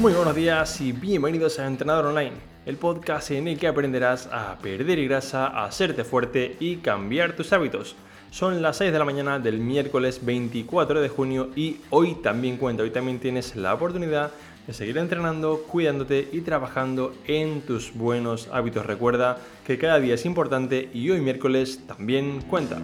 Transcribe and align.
Muy 0.00 0.14
buenos 0.14 0.34
días 0.34 0.80
y 0.80 0.92
bienvenidos 0.92 1.58
a 1.58 1.66
Entrenador 1.66 2.06
Online, 2.06 2.32
el 2.64 2.78
podcast 2.78 3.32
en 3.32 3.46
el 3.48 3.58
que 3.58 3.68
aprenderás 3.68 4.30
a 4.32 4.56
perder 4.56 5.04
grasa, 5.04 5.46
a 5.48 5.66
hacerte 5.66 6.04
fuerte 6.04 6.56
y 6.58 6.76
cambiar 6.76 7.36
tus 7.36 7.52
hábitos. 7.52 7.96
Son 8.30 8.62
las 8.62 8.78
6 8.78 8.92
de 8.92 8.98
la 8.98 9.04
mañana 9.04 9.38
del 9.38 9.58
miércoles 9.58 10.24
24 10.24 11.02
de 11.02 11.08
junio 11.10 11.50
y 11.54 11.82
hoy 11.90 12.14
también 12.14 12.56
cuenta, 12.56 12.82
hoy 12.82 12.90
también 12.90 13.20
tienes 13.20 13.56
la 13.56 13.74
oportunidad 13.74 14.30
de 14.66 14.72
seguir 14.72 14.96
entrenando, 14.96 15.64
cuidándote 15.68 16.30
y 16.32 16.40
trabajando 16.40 17.12
en 17.26 17.60
tus 17.60 17.92
buenos 17.92 18.48
hábitos. 18.50 18.86
Recuerda 18.86 19.36
que 19.66 19.76
cada 19.76 20.00
día 20.00 20.14
es 20.14 20.24
importante 20.24 20.88
y 20.94 21.10
hoy 21.10 21.20
miércoles 21.20 21.78
también 21.86 22.40
cuenta. 22.48 22.78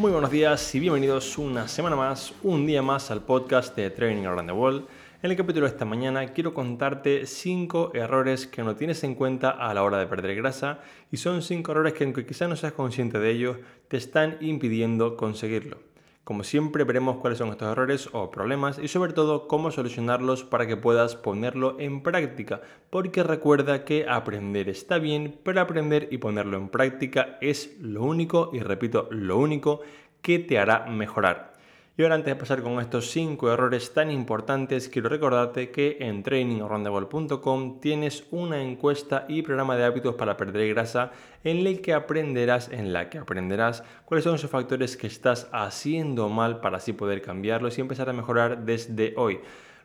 Muy 0.00 0.12
buenos 0.12 0.30
días 0.30 0.74
y 0.74 0.80
bienvenidos 0.80 1.36
una 1.36 1.68
semana 1.68 1.94
más, 1.94 2.32
un 2.42 2.64
día 2.66 2.80
más 2.80 3.10
al 3.10 3.20
podcast 3.20 3.76
de 3.76 3.90
Training 3.90 4.24
Around 4.24 4.48
the 4.48 4.54
World. 4.54 4.86
En 5.22 5.30
el 5.30 5.36
capítulo 5.36 5.66
de 5.66 5.72
esta 5.72 5.84
mañana 5.84 6.26
quiero 6.32 6.54
contarte 6.54 7.26
5 7.26 7.90
errores 7.92 8.46
que 8.46 8.62
no 8.62 8.74
tienes 8.76 9.04
en 9.04 9.14
cuenta 9.14 9.50
a 9.50 9.74
la 9.74 9.82
hora 9.82 9.98
de 9.98 10.06
perder 10.06 10.36
grasa 10.36 10.80
y 11.12 11.18
son 11.18 11.42
5 11.42 11.70
errores 11.70 11.92
que 11.92 12.04
aunque 12.04 12.24
quizás 12.24 12.48
no 12.48 12.56
seas 12.56 12.72
consciente 12.72 13.18
de 13.18 13.30
ellos, 13.30 13.58
te 13.88 13.98
están 13.98 14.38
impidiendo 14.40 15.18
conseguirlo. 15.18 15.89
Como 16.24 16.44
siempre 16.44 16.84
veremos 16.84 17.16
cuáles 17.16 17.38
son 17.38 17.48
estos 17.48 17.72
errores 17.72 18.08
o 18.12 18.30
problemas 18.30 18.78
y 18.78 18.88
sobre 18.88 19.12
todo 19.12 19.48
cómo 19.48 19.70
solucionarlos 19.70 20.44
para 20.44 20.66
que 20.66 20.76
puedas 20.76 21.16
ponerlo 21.16 21.76
en 21.80 22.02
práctica, 22.02 22.60
porque 22.90 23.22
recuerda 23.22 23.84
que 23.84 24.06
aprender 24.08 24.68
está 24.68 24.98
bien, 24.98 25.40
pero 25.42 25.60
aprender 25.60 26.08
y 26.10 26.18
ponerlo 26.18 26.56
en 26.56 26.68
práctica 26.68 27.38
es 27.40 27.76
lo 27.80 28.04
único, 28.04 28.50
y 28.52 28.60
repito, 28.60 29.08
lo 29.10 29.38
único 29.38 29.80
que 30.22 30.38
te 30.38 30.58
hará 30.58 30.86
mejorar. 30.86 31.49
Y 32.00 32.02
ahora 32.02 32.14
antes 32.14 32.32
de 32.32 32.40
pasar 32.40 32.62
con 32.62 32.80
estos 32.80 33.10
5 33.10 33.52
errores 33.52 33.92
tan 33.92 34.10
importantes, 34.10 34.88
quiero 34.88 35.10
recordarte 35.10 35.70
que 35.70 35.98
en 36.00 36.22
trainingaroundtheworld.com 36.22 37.78
tienes 37.78 38.24
una 38.30 38.62
encuesta 38.62 39.26
y 39.28 39.42
programa 39.42 39.76
de 39.76 39.84
hábitos 39.84 40.14
para 40.14 40.38
perder 40.38 40.66
grasa 40.70 41.12
en 41.44 41.58
el 41.66 41.82
que 41.82 41.92
aprenderás, 41.92 42.70
en 42.70 42.94
la 42.94 43.10
que 43.10 43.18
aprenderás 43.18 43.84
cuáles 44.06 44.24
son 44.24 44.36
esos 44.36 44.50
factores 44.50 44.96
que 44.96 45.08
estás 45.08 45.50
haciendo 45.52 46.30
mal 46.30 46.62
para 46.62 46.78
así 46.78 46.94
poder 46.94 47.20
cambiarlos 47.20 47.76
y 47.76 47.82
empezar 47.82 48.08
a 48.08 48.14
mejorar 48.14 48.64
desde 48.64 49.12
hoy. 49.18 49.40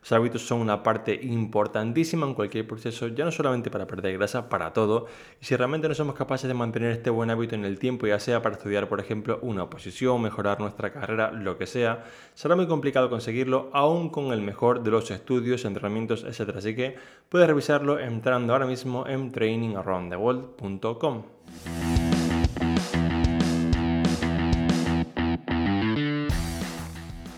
Los 0.06 0.12
hábitos 0.12 0.46
son 0.46 0.62
una 0.62 0.84
parte 0.84 1.20
importantísima 1.20 2.28
en 2.28 2.36
cualquier 2.36 2.68
proceso, 2.68 3.08
ya 3.08 3.26
no 3.26 3.32
solamente 3.32 3.72
para 3.72 3.88
perder 3.88 4.14
grasa, 4.14 4.48
para 4.50 4.72
todo. 4.72 5.08
Y 5.42 5.46
si 5.46 5.56
realmente 5.56 5.88
no 5.88 5.96
somos 5.96 6.14
capaces 6.14 6.48
de 6.48 6.54
mantener 6.54 6.92
este 6.92 7.10
buen 7.10 7.32
hábito 7.32 7.56
en 7.56 7.66
el 7.66 7.80
tiempo, 7.80 8.06
ya 8.06 8.20
sea 8.20 8.40
para 8.44 8.54
estudiar, 8.56 8.88
por 8.88 9.00
ejemplo, 9.00 9.40
una 9.42 9.64
oposición, 9.64 10.22
mejorar 10.22 10.60
nuestra 10.60 10.94
carrera, 10.94 11.32
lo 11.32 11.58
que 11.58 11.66
sea, 11.66 12.04
será 12.36 12.56
muy 12.56 12.68
complicado 12.68 13.10
conseguirlo, 13.10 13.72
aún 13.74 14.10
con 14.12 14.32
el 14.32 14.42
mejor 14.42 14.84
de 14.84 14.92
los 14.92 15.10
estudios, 15.10 15.66
entrenamientos, 15.66 16.24
etc. 16.24 16.56
Así 16.56 16.76
que 16.76 16.98
puedes 17.28 17.48
revisarlo 17.48 18.00
entrando 18.00 18.54
ahora 18.54 18.68
mismo 18.68 19.08
en 19.08 19.32
trainingaroundtheworld.com. 19.32 21.24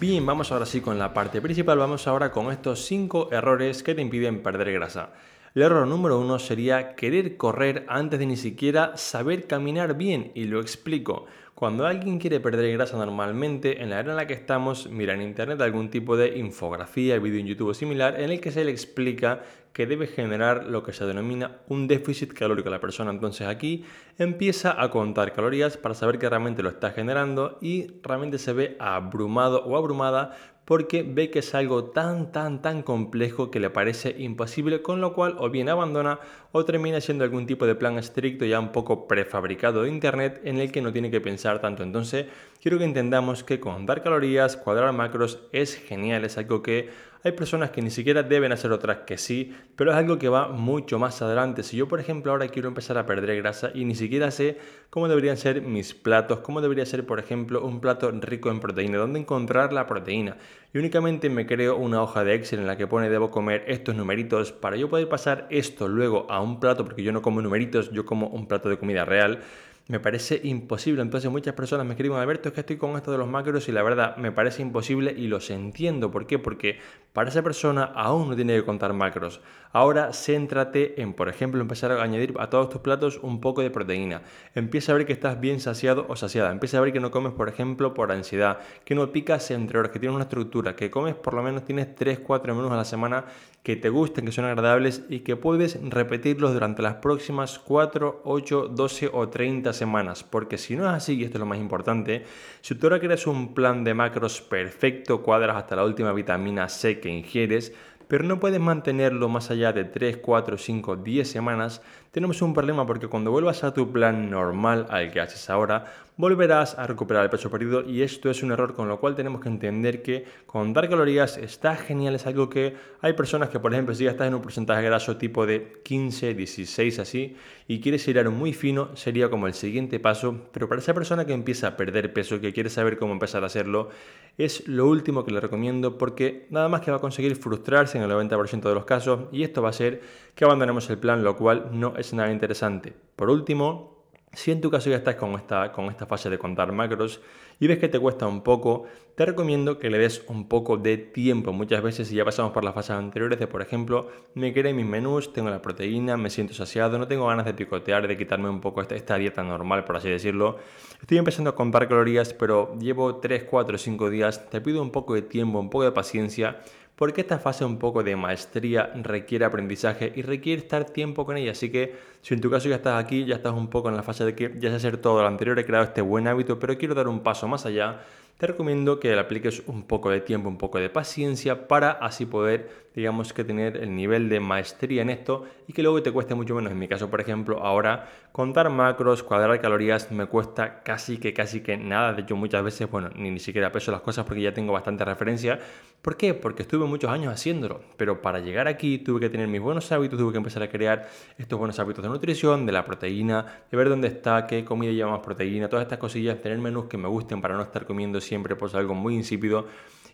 Bien, 0.10 0.26
vamos 0.26 0.54
ahora 0.54 0.66
sí 0.66 0.80
con 0.80 0.98
la 0.98 1.14
parte 1.14 1.42
principal. 1.42 1.80
Vamos 1.80 2.08
ahora 2.08 2.32
con 2.32 2.50
estos 2.50 2.86
5 2.86 3.28
errores 3.34 3.84
que 3.84 3.94
te 3.94 4.02
impiden 4.02 4.42
perder 4.42 4.72
grasa. 4.72 5.12
El 5.54 5.64
error 5.64 5.86
número 5.86 6.18
uno 6.18 6.40
sería 6.40 6.96
querer 6.96 7.36
correr 7.36 7.86
antes 7.90 8.18
de 8.18 8.26
ni 8.26 8.38
siquiera 8.38 8.96
saber 8.96 9.48
caminar 9.48 9.98
bien 9.98 10.32
y 10.34 10.46
lo 10.46 10.62
explico. 10.62 11.26
Cuando 11.58 11.88
alguien 11.88 12.20
quiere 12.20 12.40
perder 12.40 12.72
grasa 12.74 12.98
normalmente, 12.98 13.82
en 13.82 13.90
la 13.90 14.00
era 14.00 14.12
en 14.12 14.18
la 14.18 14.28
que 14.28 14.36
estamos, 14.36 14.92
mira 14.92 15.16
en 15.16 15.24
internet 15.24 15.60
algún 15.60 15.90
tipo 15.90 16.16
de 16.16 16.38
infografía, 16.38 17.18
vídeo 17.18 17.40
en 17.40 17.48
YouTube 17.48 17.74
similar 17.74 18.22
en 18.22 18.30
el 18.30 18.40
que 18.40 18.52
se 18.52 18.64
le 18.64 18.70
explica 18.70 19.42
que 19.74 19.88
debe 19.88 20.06
generar 20.06 20.66
lo 20.66 20.84
que 20.84 20.94
se 20.94 21.04
denomina 21.08 21.62
un 21.68 21.88
déficit 21.88 22.32
calórico 22.34 22.70
a 22.70 22.74
la 22.74 22.80
persona. 22.80 23.10
Entonces 23.10 23.48
aquí 23.48 23.84
empieza 24.20 24.80
a 24.80 24.92
contar 24.92 25.34
calorías 25.34 25.78
para 25.78 25.96
saber 25.96 26.20
que 26.20 26.30
realmente 26.30 26.62
lo 26.62 26.70
está 26.70 26.92
generando 26.92 27.58
y 27.60 27.88
realmente 28.04 28.38
se 28.38 28.54
ve 28.54 28.78
abrumado 28.80 29.66
o 29.66 29.78
abrumada 29.78 30.38
porque 30.68 31.02
ve 31.02 31.32
que 31.32 31.40
es 31.40 31.56
algo 31.56 31.86
tan, 31.86 32.34
tan, 32.34 32.62
tan 32.62 32.84
complejo 32.84 33.50
que 33.50 33.62
le 33.62 33.70
parece 33.70 34.14
imposible, 34.18 34.82
con 34.82 35.00
lo 35.00 35.14
cual 35.14 35.38
o 35.40 35.50
bien 35.50 35.70
abandona 35.70 36.20
o 36.52 36.66
termina 36.66 37.00
siendo 37.00 37.24
algún 37.24 37.48
tipo 37.48 37.66
de 37.66 37.76
plan 37.76 37.98
estricto 37.98 38.44
ya 38.44 38.60
un 38.60 38.74
poco 38.74 39.08
prefabricado 39.08 39.84
de 39.84 39.90
Internet 39.90 40.42
en 40.44 40.60
el 40.60 40.70
que 40.74 40.82
no 40.82 40.92
tiene 40.92 41.10
que 41.10 41.22
pensar 41.22 41.62
tanto. 41.62 41.84
Entonces, 41.84 42.26
quiero 42.62 42.78
que 42.78 42.84
entendamos 42.84 43.46
que 43.46 43.62
contar 43.62 44.04
calorías, 44.04 44.58
cuadrar 44.58 44.92
macros 44.92 45.40
es 45.54 45.74
genial, 45.74 46.26
es 46.26 46.38
algo 46.38 46.62
que 46.62 46.90
hay 47.24 47.32
personas 47.32 47.72
que 47.72 47.82
ni 47.82 47.90
siquiera 47.90 48.24
deben 48.24 48.52
hacer 48.52 48.72
otras 48.72 49.00
que 49.06 49.18
sí, 49.18 49.56
pero 49.76 49.92
es 49.92 49.98
algo 49.98 50.18
que 50.18 50.30
va 50.30 50.50
mucho 50.50 51.00
más 51.00 51.22
adelante. 51.22 51.64
Si 51.64 51.78
yo, 51.78 51.88
por 51.88 52.00
ejemplo, 52.00 52.32
ahora 52.32 52.48
quiero 52.48 52.68
empezar 52.68 52.98
a 52.98 53.06
perder 53.06 53.36
grasa 53.38 53.72
y 53.74 53.86
ni 53.86 53.96
siquiera 53.96 54.32
sé 54.32 54.58
cómo 54.90 55.08
deberían 55.08 55.38
ser 55.38 55.62
mis 55.62 55.94
platos, 55.94 56.40
cómo 56.40 56.62
debería 56.62 56.86
ser, 56.86 57.06
por 57.06 57.20
ejemplo, 57.20 57.66
un 57.66 57.80
plato 57.82 58.12
rico 58.12 58.50
en 58.50 58.60
proteína, 58.60 58.98
dónde 58.98 59.20
encontrar 59.20 59.74
la 59.74 59.88
proteína, 59.88 60.38
y 60.74 60.78
únicamente 60.78 61.30
me 61.30 61.46
creo 61.46 61.78
una 61.78 62.02
hoja 62.02 62.24
de 62.24 62.36
Excel 62.36 62.60
en 62.60 62.68
la 62.68 62.78
que 62.78 62.88
pone 62.88 63.10
debo 63.10 63.32
comer 63.32 63.64
estos 63.68 63.96
numeritos 63.96 64.52
para 64.52 64.78
yo 64.78 64.90
poder 64.90 65.10
pasar 65.10 65.48
esto 65.50 65.88
luego 65.88 66.30
a 66.30 66.42
un 66.42 66.60
plato, 66.60 66.86
porque 66.86 67.04
yo 67.04 67.12
no 67.12 67.22
como 67.22 67.42
numeritos, 67.42 67.92
yo 67.92 68.06
como 68.06 68.28
un 68.28 68.48
plato 68.48 68.70
de 68.70 68.78
comida 68.78 69.06
real 69.06 69.40
me 69.88 70.00
parece 70.00 70.42
imposible. 70.44 71.02
Entonces 71.02 71.32
muchas 71.32 71.54
personas 71.54 71.86
me 71.86 71.94
escriben, 71.94 72.18
Alberto, 72.18 72.50
es 72.50 72.54
que 72.54 72.62
estoy 72.62 72.78
con 72.78 72.96
esto 72.96 73.12
de 73.12 73.18
los 73.18 73.28
macros 73.28 73.68
y 73.70 73.72
la 73.72 73.84
verdad 73.84 74.18
me 74.18 74.32
parece 74.32 74.62
imposible 74.62 75.14
y 75.16 75.28
los 75.28 75.50
entiendo. 75.50 76.12
¿Por 76.12 76.28
qué? 76.28 76.40
Porque 76.40 76.80
para 77.14 77.30
esa 77.30 77.42
persona 77.42 77.84
aún 77.84 78.30
no 78.30 78.36
tiene 78.36 78.56
que 78.56 78.64
contar 78.64 78.94
macros. 78.94 79.42
Ahora 79.72 80.12
céntrate 80.14 81.02
en, 81.02 81.14
por 81.14 81.30
ejemplo, 81.30 81.62
empezar 81.62 81.92
a 81.92 82.02
añadir 82.02 82.34
a 82.40 82.50
todos 82.50 82.70
tus 82.70 82.82
platos 82.82 83.20
un 83.22 83.42
poco 83.42 83.62
de 83.62 83.70
proteína. 83.70 84.22
Empieza 84.56 84.92
a 84.92 84.96
ver 84.96 85.06
que 85.06 85.14
estás 85.14 85.40
bien 85.40 85.60
saciado 85.60 86.06
o 86.10 86.16
saciada. 86.16 86.52
Empieza 86.52 86.78
a 86.78 86.82
ver 86.82 86.94
que 86.94 87.00
no 87.00 87.12
comes, 87.12 87.34
por 87.34 87.50
ejemplo, 87.50 87.94
por 87.94 88.12
ansiedad, 88.12 88.60
que 88.86 88.96
no 88.96 89.12
picas 89.12 89.52
entre 89.52 89.80
horas, 89.80 89.92
que 89.92 90.00
tienes 90.00 90.16
una 90.16 90.24
estructura, 90.24 90.76
que 90.76 90.90
comes 90.90 91.16
por 91.16 91.34
lo 91.34 91.44
menos 91.44 91.66
tienes 91.66 91.96
3, 91.96 92.20
4 92.20 92.56
menús 92.56 92.72
a 92.72 92.76
la 92.76 92.86
semana 92.86 93.26
que 93.64 93.76
te 93.76 93.90
gusten, 93.90 94.26
que 94.26 94.32
son 94.32 94.46
agradables 94.46 95.04
y 95.10 95.20
que 95.20 95.36
puedes 95.36 95.78
repetirlos 95.90 96.54
durante 96.54 96.82
las 96.82 96.96
próximas 96.96 97.60
4, 97.60 98.22
8, 98.24 98.68
12 98.70 99.10
o 99.12 99.28
30 99.28 99.74
semanas. 99.74 100.24
Porque 100.24 100.58
si 100.58 100.76
no 100.76 100.88
es 100.88 100.94
así, 100.94 101.16
y 101.16 101.24
esto 101.26 101.38
es 101.38 101.42
lo 101.42 101.46
más 101.46 101.60
importante, 101.60 102.24
si 102.62 102.76
tú 102.76 102.88
ahora 102.88 103.00
creas 103.00 103.28
un 103.28 103.54
plan 103.54 103.84
de 103.84 103.94
macros 103.94 104.42
perfecto, 104.42 105.22
cuadras 105.22 105.58
hasta 105.58 105.76
la 105.76 105.84
última 105.84 106.14
vitamina 106.14 106.70
C 106.70 107.00
que 107.00 107.10
ingieres, 107.10 107.74
pero 108.08 108.24
no 108.24 108.40
puedes 108.40 108.60
mantenerlo 108.60 109.28
más 109.28 109.52
allá 109.52 109.74
de 109.74 109.84
3, 109.84 110.18
4, 110.18 110.58
5, 110.58 110.96
10 110.96 111.30
semanas, 111.30 111.82
tenemos 112.12 112.42
un 112.42 112.54
problema 112.54 112.86
porque 112.86 113.08
cuando 113.08 113.32
vuelvas 113.32 113.64
a 113.66 113.74
tu 113.74 113.92
plan 113.92 114.30
normal 114.30 114.88
al 114.90 115.12
que 115.12 115.20
haces 115.20 115.50
ahora, 115.50 115.94
volverás 116.18 116.78
a 116.78 116.88
recuperar 116.88 117.24
el 117.24 117.30
peso 117.30 117.50
perdido 117.50 117.84
y 117.84 118.02
esto 118.02 118.30
es 118.30 118.44
un 118.44 118.52
error 118.52 118.74
con 118.74 118.88
lo 118.88 119.00
cual 119.00 119.16
tenemos 119.16 119.42
que 119.42 119.50
entender 119.50 120.02
que 120.02 120.26
contar 120.46 120.90
calorías 120.90 121.38
está 121.38 121.76
genial, 121.76 122.16
es 122.16 122.26
algo 122.26 122.50
que 122.50 122.76
hay 123.02 123.14
personas 123.14 123.50
que 123.50 123.60
por 123.60 123.72
ejemplo 123.72 123.94
si 123.96 124.04
ya 124.04 124.12
estás 124.12 124.28
en 124.28 124.34
un 124.34 124.42
porcentaje 124.42 124.84
graso 124.84 125.18
tipo 125.18 125.46
de 125.46 125.80
15, 125.84 126.34
16 126.34 127.00
así 127.00 127.36
y 127.68 127.80
quieres 127.80 128.08
a 128.08 128.30
muy 128.30 128.54
fino 128.54 128.96
sería 128.96 129.30
como 129.30 129.48
el 129.48 129.54
siguiente 129.54 130.00
paso, 130.00 130.48
pero 130.52 130.68
para 130.68 130.82
esa 130.82 130.94
persona 130.94 131.26
que 131.26 131.34
empieza 131.34 131.68
a 131.68 131.78
perder 131.78 132.14
peso, 132.14 132.40
que 132.40 132.54
quiere 132.54 132.70
saber 132.70 132.98
cómo 132.98 133.14
empezar 133.14 133.44
a 133.44 133.48
hacerlo, 133.48 133.90
es 134.38 134.68
lo 134.68 134.88
último 134.88 135.24
que 135.24 135.32
le 135.32 135.40
recomiendo 135.40 135.98
porque 135.98 136.48
nada 136.50 136.70
más 136.70 136.82
que 136.82 136.92
va 136.92 136.98
a 136.98 137.02
conseguir 137.02 137.36
frustrarse 137.36 137.98
en 137.98 138.04
el 138.04 138.12
90% 138.12 138.62
de 138.62 138.74
los 138.74 138.86
casos 138.86 139.26
y 139.32 139.44
esto 139.44 139.62
va 139.62 139.70
a 139.70 139.74
ser 139.74 140.02
que 140.34 140.46
abandonemos 140.46 140.90
el 140.90 140.98
plan, 140.98 141.24
lo 141.24 141.36
cual 141.36 141.70
no 141.74 141.96
es 141.98 142.14
nada 142.14 142.32
interesante. 142.32 142.94
Por 143.16 143.30
último, 143.30 143.97
si 144.38 144.52
en 144.52 144.62
tu 144.62 144.70
caso 144.70 144.92
ya 144.92 144.98
estás 144.98 145.16
con 145.16 145.34
esta, 145.34 145.72
con 145.72 145.86
esta 145.86 146.06
fase 146.06 146.30
de 146.30 146.38
contar 146.38 146.72
macros 146.72 147.22
y 147.60 147.66
ves 147.66 147.80
que 147.80 147.88
te 147.88 148.00
cuesta 148.00 148.28
un 148.28 148.44
poco, 148.44 148.86
te 149.16 149.26
recomiendo 149.26 149.80
que 149.80 149.90
le 149.90 149.98
des 149.98 150.24
un 150.28 150.48
poco 150.48 150.78
de 150.78 150.98
tiempo. 150.98 151.54
Muchas 151.54 151.82
veces, 151.82 152.08
si 152.08 152.18
ya 152.18 152.24
pasamos 152.24 152.52
por 152.52 152.64
las 152.64 152.76
fases 152.76 152.92
anteriores 152.92 153.40
de, 153.40 153.48
por 153.48 153.64
ejemplo, 153.64 154.12
me 154.36 154.54
quedé 154.54 154.76
mis 154.76 154.86
menús, 154.86 155.34
tengo 155.34 155.50
la 155.50 155.60
proteína, 155.60 156.18
me 156.18 156.30
siento 156.30 156.54
saciado, 156.54 157.00
no 157.00 157.08
tengo 157.08 157.26
ganas 157.26 157.48
de 157.48 157.56
picotear, 157.56 158.08
de 158.08 158.16
quitarme 158.16 158.48
un 158.48 158.62
poco 158.62 158.84
esta, 158.84 158.94
esta 158.94 159.18
dieta 159.18 159.42
normal, 159.42 159.86
por 159.86 159.98
así 159.98 160.08
decirlo. 160.08 160.58
Estoy 161.02 161.18
empezando 161.18 161.50
a 161.50 161.56
contar 161.56 161.88
calorías, 161.88 162.36
pero 162.36 162.78
llevo 162.80 163.16
3, 163.16 163.46
4, 163.46 163.76
5 163.80 164.10
días. 164.12 164.52
Te 164.52 164.62
pido 164.62 164.84
un 164.84 164.92
poco 164.92 165.16
de 165.16 165.24
tiempo, 165.24 165.60
un 165.60 165.72
poco 165.72 165.86
de 165.86 165.92
paciencia 165.94 166.60
porque 166.98 167.22
esta 167.22 167.38
fase 167.38 167.64
un 167.64 167.78
poco 167.78 168.04
de 168.04 168.16
maestría 168.16 168.92
requiere 169.04 169.46
aprendizaje 169.46 170.12
y 170.16 170.24
requiere 170.24 170.64
estar 170.64 170.84
tiempo 170.84 171.28
con 171.28 171.38
ella. 171.38 171.52
Así 171.52 171.72
que 171.72 171.96
si 172.24 172.34
en 172.34 172.42
tu 172.42 172.50
caso 172.50 172.68
ya 172.68 172.78
estás 172.78 173.02
aquí, 173.02 173.24
ya 173.24 173.36
estás 173.36 173.54
un 173.54 173.70
poco 173.70 173.90
en 173.90 173.96
la 173.96 174.02
fase 174.02 174.26
de 174.26 174.34
que 174.34 174.56
ya 174.58 174.72
sé 174.72 174.78
hacer 174.78 174.98
todo 174.98 175.22
lo 175.22 175.28
anterior, 175.28 175.60
he 175.60 175.66
creado 175.66 175.86
este 175.86 176.02
buen 176.02 176.28
hábito, 176.28 176.58
pero 176.58 176.76
quiero 176.76 176.96
dar 176.96 177.08
un 177.08 177.20
paso 177.20 177.48
más 177.48 177.68
allá, 177.68 178.02
te 178.38 178.46
recomiendo 178.46 179.00
que 179.00 179.10
le 179.10 179.20
apliques 179.20 179.64
un 179.66 179.84
poco 179.84 180.12
de 180.12 180.22
tiempo, 180.22 180.48
un 180.48 180.60
poco 180.60 180.78
de 180.78 180.90
paciencia 180.90 181.68
para 181.68 181.92
así 181.92 182.28
poder, 182.28 182.88
digamos 182.96 183.34
que 183.34 183.44
tener 183.44 183.78
el 183.78 183.96
nivel 183.96 184.30
de 184.30 184.40
maestría 184.40 185.02
en 185.02 185.10
esto 185.10 185.46
y 185.68 185.74
que 185.74 185.82
luego 185.82 186.04
te 186.04 186.12
cueste 186.12 186.36
mucho 186.36 186.54
menos. 186.54 186.72
En 186.72 186.78
mi 186.78 186.88
caso, 186.88 187.10
por 187.10 187.20
ejemplo, 187.20 187.64
ahora 187.64 188.08
contar 188.32 188.70
macros, 188.70 189.24
cuadrar 189.24 189.60
calorías 189.60 190.12
me 190.12 190.28
cuesta 190.28 190.84
casi 190.84 191.18
que 191.18 191.34
casi 191.34 191.62
que 191.62 191.78
nada. 191.78 192.14
De 192.14 192.22
hecho, 192.22 192.36
muchas 192.36 192.64
veces, 192.64 192.90
bueno, 192.92 193.10
ni, 193.16 193.32
ni 193.32 193.40
siquiera 193.40 193.72
peso 193.72 193.92
las 193.92 194.02
cosas 194.02 194.24
porque 194.26 194.44
ya 194.44 194.54
tengo 194.54 194.72
bastante 194.72 195.04
referencia. 195.04 195.60
¿Por 196.04 196.16
qué? 196.16 196.36
Porque 196.36 196.62
estuve 196.62 196.86
muchos 196.86 197.10
años 197.10 197.34
haciéndolo, 197.34 197.82
pero 197.98 198.22
para 198.22 198.40
llegar 198.40 198.68
aquí 198.68 199.00
tuve 199.00 199.20
que 199.20 199.30
tener 199.30 199.48
mis 199.48 199.60
buenos 199.60 199.92
hábitos, 199.92 200.18
tuve 200.18 200.32
que 200.32 200.38
empezar 200.38 200.62
a 200.62 200.70
crear 200.70 201.10
estos 201.38 201.58
buenos 201.58 201.80
hábitos 201.80 202.04
de 202.04 202.10
nutrición, 202.10 202.68
de 202.68 202.72
la 202.72 202.86
proteína, 202.86 203.64
de 203.70 203.78
ver 203.78 203.90
dónde 203.90 204.08
está, 204.08 204.46
qué 204.46 204.64
comida 204.64 204.92
lleva 204.92 205.12
más 205.12 205.22
proteína, 205.22 205.68
todas 205.68 205.84
estas 205.84 205.98
cosillas, 205.98 206.40
tener 206.40 206.60
menús 206.60 206.86
que 206.86 206.98
me 206.98 207.08
gusten 207.08 207.42
para 207.42 207.56
no 207.56 207.64
estar 207.64 207.86
comiendo 207.86 208.22
siempre 208.28 208.56
pues 208.56 208.76
algo 208.76 208.94
muy 208.94 209.16
insípido 209.16 209.68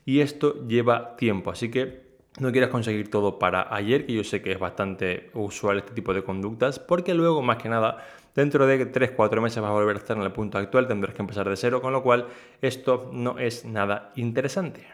y 0.06 0.20
esto 0.20 0.66
lleva 0.68 1.16
tiempo, 1.16 1.52
así 1.52 1.70
que 1.70 2.14
no 2.40 2.52
quieras 2.52 2.72
conseguir 2.72 3.12
todo 3.12 3.38
para 3.38 3.74
ayer, 3.74 4.06
que 4.06 4.14
yo 4.14 4.24
sé 4.24 4.42
que 4.42 4.52
es 4.52 4.60
bastante 4.60 5.30
usual 5.34 5.78
este 5.78 5.94
tipo 5.94 6.14
de 6.14 6.24
conductas, 6.24 6.80
porque 6.80 7.14
luego 7.14 7.42
más 7.42 7.58
que 7.58 7.70
nada 7.70 8.06
dentro 8.34 8.66
de 8.66 8.92
3-4 8.92 9.42
meses 9.42 9.62
vas 9.62 9.70
a 9.70 9.74
volver 9.74 9.96
a 9.96 10.00
estar 10.00 10.18
en 10.18 10.24
el 10.24 10.32
punto 10.32 10.58
actual, 10.58 10.88
tendrás 10.88 11.14
que 11.14 11.22
empezar 11.22 11.48
de 11.48 11.56
cero, 11.56 11.82
con 11.82 11.94
lo 11.94 12.02
cual 12.02 12.28
esto 12.62 13.10
no 13.14 13.38
es 13.38 13.66
nada 13.66 14.12
interesante. 14.16 14.88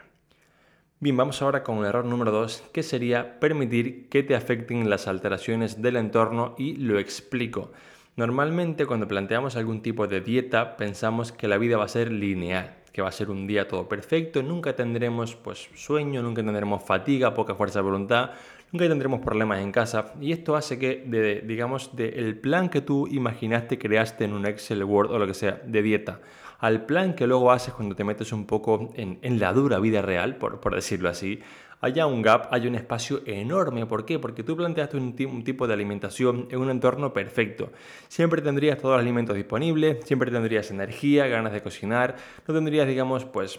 Bien, 1.02 1.16
vamos 1.16 1.40
ahora 1.40 1.62
con 1.62 1.78
el 1.78 1.86
error 1.86 2.04
número 2.04 2.30
2, 2.30 2.64
que 2.74 2.82
sería 2.82 3.40
permitir 3.40 4.10
que 4.10 4.22
te 4.22 4.34
afecten 4.34 4.90
las 4.90 5.08
alteraciones 5.08 5.80
del 5.80 5.96
entorno 5.96 6.54
y 6.58 6.76
lo 6.76 6.98
explico. 6.98 7.72
Normalmente 8.16 8.84
cuando 8.84 9.08
planteamos 9.08 9.56
algún 9.56 9.80
tipo 9.80 10.06
de 10.06 10.20
dieta 10.20 10.76
pensamos 10.76 11.32
que 11.32 11.48
la 11.48 11.56
vida 11.56 11.78
va 11.78 11.84
a 11.84 11.88
ser 11.88 12.12
lineal, 12.12 12.76
que 12.92 13.02
va 13.02 13.08
a 13.08 13.12
ser 13.12 13.30
un 13.30 13.46
día 13.46 13.68
todo 13.68 13.88
perfecto, 13.88 14.42
nunca 14.42 14.74
tendremos 14.74 15.36
pues 15.36 15.68
sueño, 15.74 16.22
nunca 16.22 16.42
tendremos 16.42 16.82
fatiga, 16.82 17.34
poca 17.34 17.54
fuerza 17.54 17.80
de 17.80 17.84
voluntad, 17.84 18.30
nunca 18.72 18.88
tendremos 18.88 19.20
problemas 19.20 19.60
en 19.60 19.72
casa. 19.72 20.12
Y 20.20 20.32
esto 20.32 20.56
hace 20.56 20.78
que 20.78 21.42
digamos 21.46 21.94
del 21.94 22.38
plan 22.38 22.68
que 22.68 22.80
tú 22.80 23.06
imaginaste 23.06 23.78
creaste 23.78 24.24
en 24.24 24.32
un 24.32 24.46
Excel 24.46 24.84
Word 24.84 25.10
o 25.10 25.18
lo 25.18 25.26
que 25.26 25.34
sea 25.34 25.60
de 25.64 25.82
dieta 25.82 26.20
al 26.60 26.84
plan 26.84 27.14
que 27.14 27.26
luego 27.26 27.50
haces 27.52 27.72
cuando 27.72 27.96
te 27.96 28.04
metes 28.04 28.32
un 28.32 28.46
poco 28.46 28.92
en, 28.94 29.40
la 29.40 29.52
dura 29.52 29.78
vida 29.78 30.02
real, 30.02 30.36
por, 30.36 30.60
por 30.60 30.74
decirlo 30.74 31.08
así, 31.08 31.40
haya 31.80 32.06
un 32.06 32.22
gap, 32.22 32.48
hay 32.52 32.66
un 32.66 32.74
espacio 32.74 33.22
enorme. 33.26 33.86
¿Por 33.86 34.04
qué? 34.04 34.18
Porque 34.18 34.42
tú 34.42 34.56
planteaste 34.56 34.96
un, 34.96 35.14
un, 35.30 35.44
tipo 35.44 35.66
de 35.66 35.74
alimentación 35.74 36.48
en 36.50 36.60
un 36.60 36.70
entorno 36.70 37.12
perfecto. 37.12 37.72
Siempre 38.08 38.42
tendrías 38.42 38.78
todos 38.78 38.94
los 38.94 39.02
alimentos 39.02 39.36
disponibles, 39.36 40.04
siempre 40.04 40.30
tendrías 40.30 40.70
energía, 40.70 41.26
ganas 41.26 41.52
de 41.52 41.62
cocinar, 41.62 42.16
no 42.46 42.54
tendrías, 42.54 42.86
digamos, 42.86 43.24
pues 43.24 43.58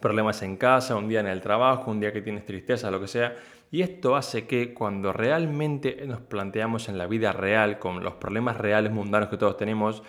problemas 0.00 0.42
en 0.42 0.56
casa, 0.56 0.96
un 0.96 1.08
día 1.08 1.20
en 1.20 1.28
el 1.28 1.40
trabajo, 1.40 1.90
un 1.90 2.00
día 2.00 2.12
que 2.12 2.20
tienes 2.20 2.44
tristeza, 2.44 2.90
lo 2.90 3.00
que 3.00 3.08
sea. 3.08 3.36
Y 3.70 3.80
esto 3.80 4.16
hace 4.16 4.46
que 4.46 4.74
cuando 4.74 5.14
realmente 5.14 6.04
nos 6.06 6.20
planteamos 6.20 6.90
en 6.90 6.98
la 6.98 7.06
vida 7.06 7.32
real, 7.32 7.78
con 7.78 8.04
los 8.04 8.14
problemas 8.14 8.58
reales 8.58 8.92
mundanos 8.92 9.30
que 9.30 9.38
todos 9.38 9.56
tenemos, 9.56 10.02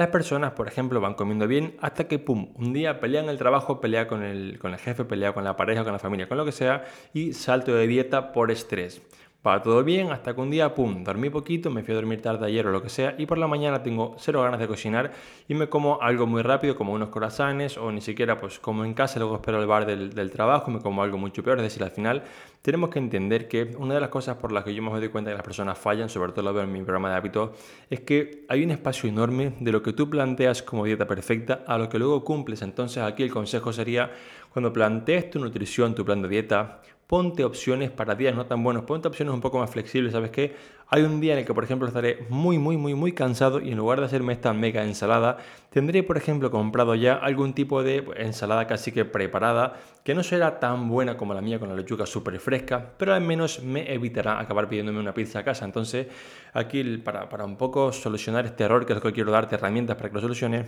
las 0.00 0.08
personas, 0.08 0.52
por 0.52 0.66
ejemplo, 0.66 1.00
van 1.00 1.14
comiendo 1.14 1.46
bien 1.46 1.76
hasta 1.80 2.08
que, 2.08 2.18
pum, 2.18 2.52
un 2.56 2.72
día 2.72 2.98
pelean 3.00 3.28
el 3.28 3.38
trabajo, 3.38 3.80
pelea 3.80 4.08
con 4.08 4.22
el, 4.22 4.58
con 4.58 4.72
el 4.72 4.78
jefe, 4.78 5.04
pelea 5.04 5.32
con 5.32 5.44
la 5.44 5.56
pareja, 5.56 5.84
con 5.84 5.92
la 5.92 5.98
familia, 5.98 6.26
con 6.26 6.38
lo 6.38 6.44
que 6.44 6.52
sea, 6.52 6.84
y 7.14 7.34
salto 7.34 7.74
de 7.74 7.86
dieta 7.86 8.32
por 8.32 8.50
estrés. 8.50 9.02
Va 9.46 9.62
todo 9.62 9.82
bien 9.82 10.12
hasta 10.12 10.34
que 10.34 10.40
un 10.42 10.50
día, 10.50 10.74
pum, 10.74 11.02
dormí 11.02 11.30
poquito, 11.30 11.70
me 11.70 11.82
fui 11.82 11.92
a 11.92 11.94
dormir 11.94 12.20
tarde 12.20 12.44
ayer 12.44 12.66
o 12.66 12.70
lo 12.70 12.82
que 12.82 12.90
sea 12.90 13.14
y 13.16 13.24
por 13.24 13.38
la 13.38 13.46
mañana 13.46 13.82
tengo 13.82 14.14
cero 14.18 14.42
ganas 14.42 14.60
de 14.60 14.68
cocinar 14.68 15.12
y 15.48 15.54
me 15.54 15.66
como 15.66 15.98
algo 16.02 16.26
muy 16.26 16.42
rápido 16.42 16.76
como 16.76 16.92
unos 16.92 17.08
corazones 17.08 17.78
o 17.78 17.90
ni 17.90 18.02
siquiera 18.02 18.38
pues 18.38 18.58
como 18.58 18.84
en 18.84 18.92
casa, 18.92 19.18
luego 19.18 19.36
espero 19.36 19.58
al 19.58 19.66
bar 19.66 19.86
del, 19.86 20.30
trabajo 20.30 20.70
me 20.70 20.80
como 20.80 21.02
algo 21.02 21.16
mucho 21.16 21.42
peor. 21.42 21.56
Es 21.56 21.62
decir, 21.62 21.82
al 21.82 21.90
final 21.90 22.22
tenemos 22.60 22.90
que 22.90 22.98
entender 22.98 23.48
que 23.48 23.74
una 23.78 23.94
de 23.94 24.00
las 24.00 24.10
cosas 24.10 24.36
por 24.36 24.52
las 24.52 24.62
que 24.62 24.74
yo 24.74 24.82
me 24.82 24.90
doy 24.90 25.08
cuenta 25.08 25.30
que 25.30 25.36
las 25.36 25.42
personas 25.42 25.78
fallan, 25.78 26.10
sobre 26.10 26.32
todo 26.32 26.42
lo 26.42 26.52
veo 26.52 26.64
en 26.64 26.72
mi 26.72 26.82
programa 26.82 27.08
de 27.08 27.16
hábitos, 27.16 27.52
es 27.88 28.00
que 28.00 28.44
hay 28.46 28.62
un 28.62 28.72
espacio 28.72 29.08
enorme 29.08 29.54
de 29.58 29.72
lo 29.72 29.82
que 29.82 29.94
tú 29.94 30.10
planteas 30.10 30.62
como 30.62 30.84
dieta 30.84 31.06
perfecta 31.06 31.64
a 31.66 31.78
lo 31.78 31.88
que 31.88 31.98
luego 31.98 32.22
cumples. 32.24 32.60
Entonces 32.60 33.02
aquí 33.02 33.22
el 33.22 33.30
consejo 33.30 33.72
sería 33.72 34.10
cuando 34.52 34.70
plantees 34.70 35.30
tu 35.30 35.38
nutrición, 35.38 35.94
tu 35.94 36.04
plan 36.04 36.20
de 36.20 36.28
dieta, 36.28 36.82
ponte 37.10 37.42
opciones 37.42 37.90
para 37.90 38.14
días 38.14 38.36
no 38.36 38.46
tan 38.46 38.62
buenos, 38.62 38.84
ponte 38.84 39.08
opciones 39.08 39.34
un 39.34 39.40
poco 39.40 39.58
más 39.58 39.68
flexibles, 39.68 40.12
¿sabes 40.12 40.30
qué? 40.30 40.54
Hay 40.86 41.02
un 41.02 41.20
día 41.20 41.32
en 41.32 41.40
el 41.40 41.44
que, 41.44 41.52
por 41.52 41.64
ejemplo, 41.64 41.88
estaré 41.88 42.24
muy, 42.28 42.56
muy, 42.56 42.76
muy, 42.76 42.94
muy 42.94 43.10
cansado 43.10 43.60
y 43.60 43.72
en 43.72 43.78
lugar 43.78 43.98
de 43.98 44.06
hacerme 44.06 44.32
esta 44.32 44.52
mega 44.52 44.84
ensalada, 44.84 45.38
tendré, 45.70 46.04
por 46.04 46.16
ejemplo, 46.16 46.52
comprado 46.52 46.94
ya 46.94 47.14
algún 47.14 47.52
tipo 47.52 47.82
de 47.82 48.04
ensalada 48.16 48.68
casi 48.68 48.92
que 48.92 49.04
preparada, 49.04 49.72
que 50.04 50.14
no 50.14 50.22
será 50.22 50.60
tan 50.60 50.88
buena 50.88 51.16
como 51.16 51.34
la 51.34 51.40
mía 51.40 51.58
con 51.58 51.68
la 51.68 51.74
lechuga 51.74 52.06
súper 52.06 52.38
fresca, 52.38 52.92
pero 52.96 53.12
al 53.12 53.22
menos 53.22 53.60
me 53.60 53.92
evitará 53.92 54.38
acabar 54.38 54.68
pidiéndome 54.68 55.00
una 55.00 55.12
pizza 55.12 55.40
a 55.40 55.42
casa. 55.42 55.64
Entonces, 55.64 56.06
aquí 56.52 56.98
para, 56.98 57.28
para 57.28 57.44
un 57.44 57.56
poco 57.56 57.92
solucionar 57.92 58.46
este 58.46 58.62
error, 58.62 58.86
que 58.86 58.92
es 58.92 58.96
lo 58.98 59.02
que 59.02 59.12
quiero 59.12 59.32
darte 59.32 59.56
herramientas 59.56 59.96
para 59.96 60.10
que 60.10 60.14
lo 60.14 60.20
soluciones, 60.20 60.64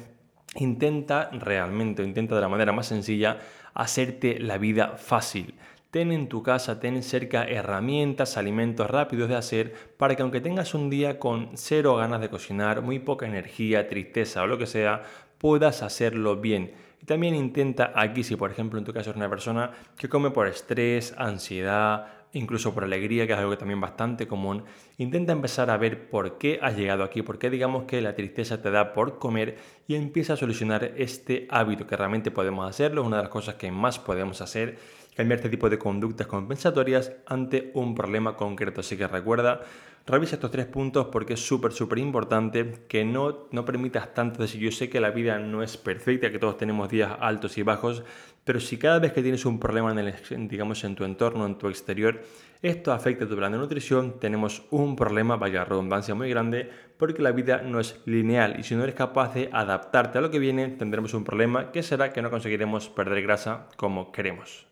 intenta 0.56 1.30
realmente, 1.30 2.02
intenta 2.02 2.34
de 2.34 2.40
la 2.40 2.48
manera 2.48 2.72
más 2.72 2.86
sencilla, 2.86 3.38
hacerte 3.74 4.40
la 4.40 4.58
vida 4.58 4.96
fácil. 4.96 5.54
Ten 5.92 6.10
en 6.10 6.26
tu 6.26 6.42
casa, 6.42 6.80
ten 6.80 7.02
cerca 7.02 7.44
herramientas, 7.44 8.38
alimentos 8.38 8.88
rápidos 8.88 9.28
de 9.28 9.36
hacer 9.36 9.74
para 9.98 10.16
que 10.16 10.22
aunque 10.22 10.40
tengas 10.40 10.72
un 10.72 10.88
día 10.88 11.18
con 11.18 11.50
cero 11.52 11.96
ganas 11.96 12.22
de 12.22 12.30
cocinar, 12.30 12.80
muy 12.80 12.98
poca 12.98 13.26
energía, 13.26 13.90
tristeza 13.90 14.42
o 14.42 14.46
lo 14.46 14.56
que 14.56 14.66
sea, 14.66 15.02
puedas 15.36 15.82
hacerlo 15.82 16.36
bien. 16.36 16.72
Y 17.02 17.04
también 17.04 17.34
intenta 17.34 17.92
aquí, 17.94 18.24
si 18.24 18.36
por 18.36 18.50
ejemplo 18.50 18.78
en 18.78 18.86
tu 18.86 18.94
caso 18.94 19.10
eres 19.10 19.18
una 19.18 19.28
persona 19.28 19.70
que 19.98 20.08
come 20.08 20.30
por 20.30 20.46
estrés, 20.46 21.12
ansiedad, 21.18 22.06
incluso 22.32 22.72
por 22.72 22.84
alegría, 22.84 23.26
que 23.26 23.34
es 23.34 23.38
algo 23.38 23.50
que 23.50 23.58
también 23.58 23.82
bastante 23.82 24.26
común, 24.26 24.64
intenta 24.96 25.32
empezar 25.32 25.68
a 25.68 25.76
ver 25.76 26.08
por 26.08 26.38
qué 26.38 26.58
has 26.62 26.74
llegado 26.74 27.04
aquí, 27.04 27.20
por 27.20 27.38
qué 27.38 27.50
digamos 27.50 27.84
que 27.84 28.00
la 28.00 28.14
tristeza 28.14 28.62
te 28.62 28.70
da 28.70 28.94
por 28.94 29.18
comer 29.18 29.58
y 29.86 29.96
empieza 29.96 30.32
a 30.32 30.36
solucionar 30.36 30.92
este 30.96 31.46
hábito 31.50 31.86
que 31.86 31.98
realmente 31.98 32.30
podemos 32.30 32.66
hacerlo, 32.66 33.02
es 33.02 33.06
una 33.06 33.18
de 33.18 33.24
las 33.24 33.32
cosas 33.32 33.56
que 33.56 33.70
más 33.70 33.98
podemos 33.98 34.40
hacer 34.40 34.78
cambiar 35.14 35.38
este 35.38 35.50
tipo 35.50 35.68
de 35.68 35.78
conductas 35.78 36.26
compensatorias 36.26 37.12
ante 37.26 37.70
un 37.74 37.94
problema 37.94 38.36
concreto. 38.36 38.80
Así 38.80 38.96
que 38.96 39.06
recuerda, 39.06 39.60
revisa 40.06 40.36
estos 40.36 40.50
tres 40.50 40.66
puntos 40.66 41.06
porque 41.06 41.34
es 41.34 41.40
súper, 41.40 41.72
súper 41.72 41.98
importante 41.98 42.84
que 42.88 43.04
no, 43.04 43.48
no 43.50 43.64
permitas 43.64 44.14
tanto 44.14 44.42
decir, 44.42 44.60
yo 44.60 44.70
sé 44.70 44.88
que 44.88 45.00
la 45.00 45.10
vida 45.10 45.38
no 45.38 45.62
es 45.62 45.76
perfecta, 45.76 46.30
que 46.30 46.38
todos 46.38 46.56
tenemos 46.56 46.88
días 46.88 47.12
altos 47.20 47.58
y 47.58 47.62
bajos, 47.62 48.02
pero 48.44 48.58
si 48.58 48.76
cada 48.76 48.98
vez 48.98 49.12
que 49.12 49.22
tienes 49.22 49.44
un 49.44 49.60
problema 49.60 49.92
en, 49.92 49.98
el, 49.98 50.14
digamos, 50.48 50.82
en 50.82 50.96
tu 50.96 51.04
entorno, 51.04 51.46
en 51.46 51.58
tu 51.58 51.68
exterior, 51.68 52.20
esto 52.60 52.92
afecta 52.92 53.24
a 53.24 53.28
tu 53.28 53.36
plan 53.36 53.52
de 53.52 53.58
nutrición, 53.58 54.18
tenemos 54.18 54.64
un 54.70 54.96
problema, 54.96 55.36
vaya 55.36 55.64
redundancia 55.64 56.14
muy 56.14 56.28
grande, 56.30 56.70
porque 56.96 57.22
la 57.22 57.32
vida 57.32 57.62
no 57.62 57.78
es 57.80 58.00
lineal 58.04 58.58
y 58.58 58.64
si 58.64 58.74
no 58.74 58.82
eres 58.82 58.94
capaz 58.94 59.34
de 59.34 59.48
adaptarte 59.52 60.18
a 60.18 60.20
lo 60.20 60.30
que 60.30 60.38
viene, 60.38 60.68
tendremos 60.68 61.14
un 61.14 61.24
problema 61.24 61.70
que 61.70 61.82
será 61.82 62.12
que 62.12 62.22
no 62.22 62.30
conseguiremos 62.30 62.88
perder 62.88 63.22
grasa 63.22 63.68
como 63.76 64.10
queremos. 64.10 64.71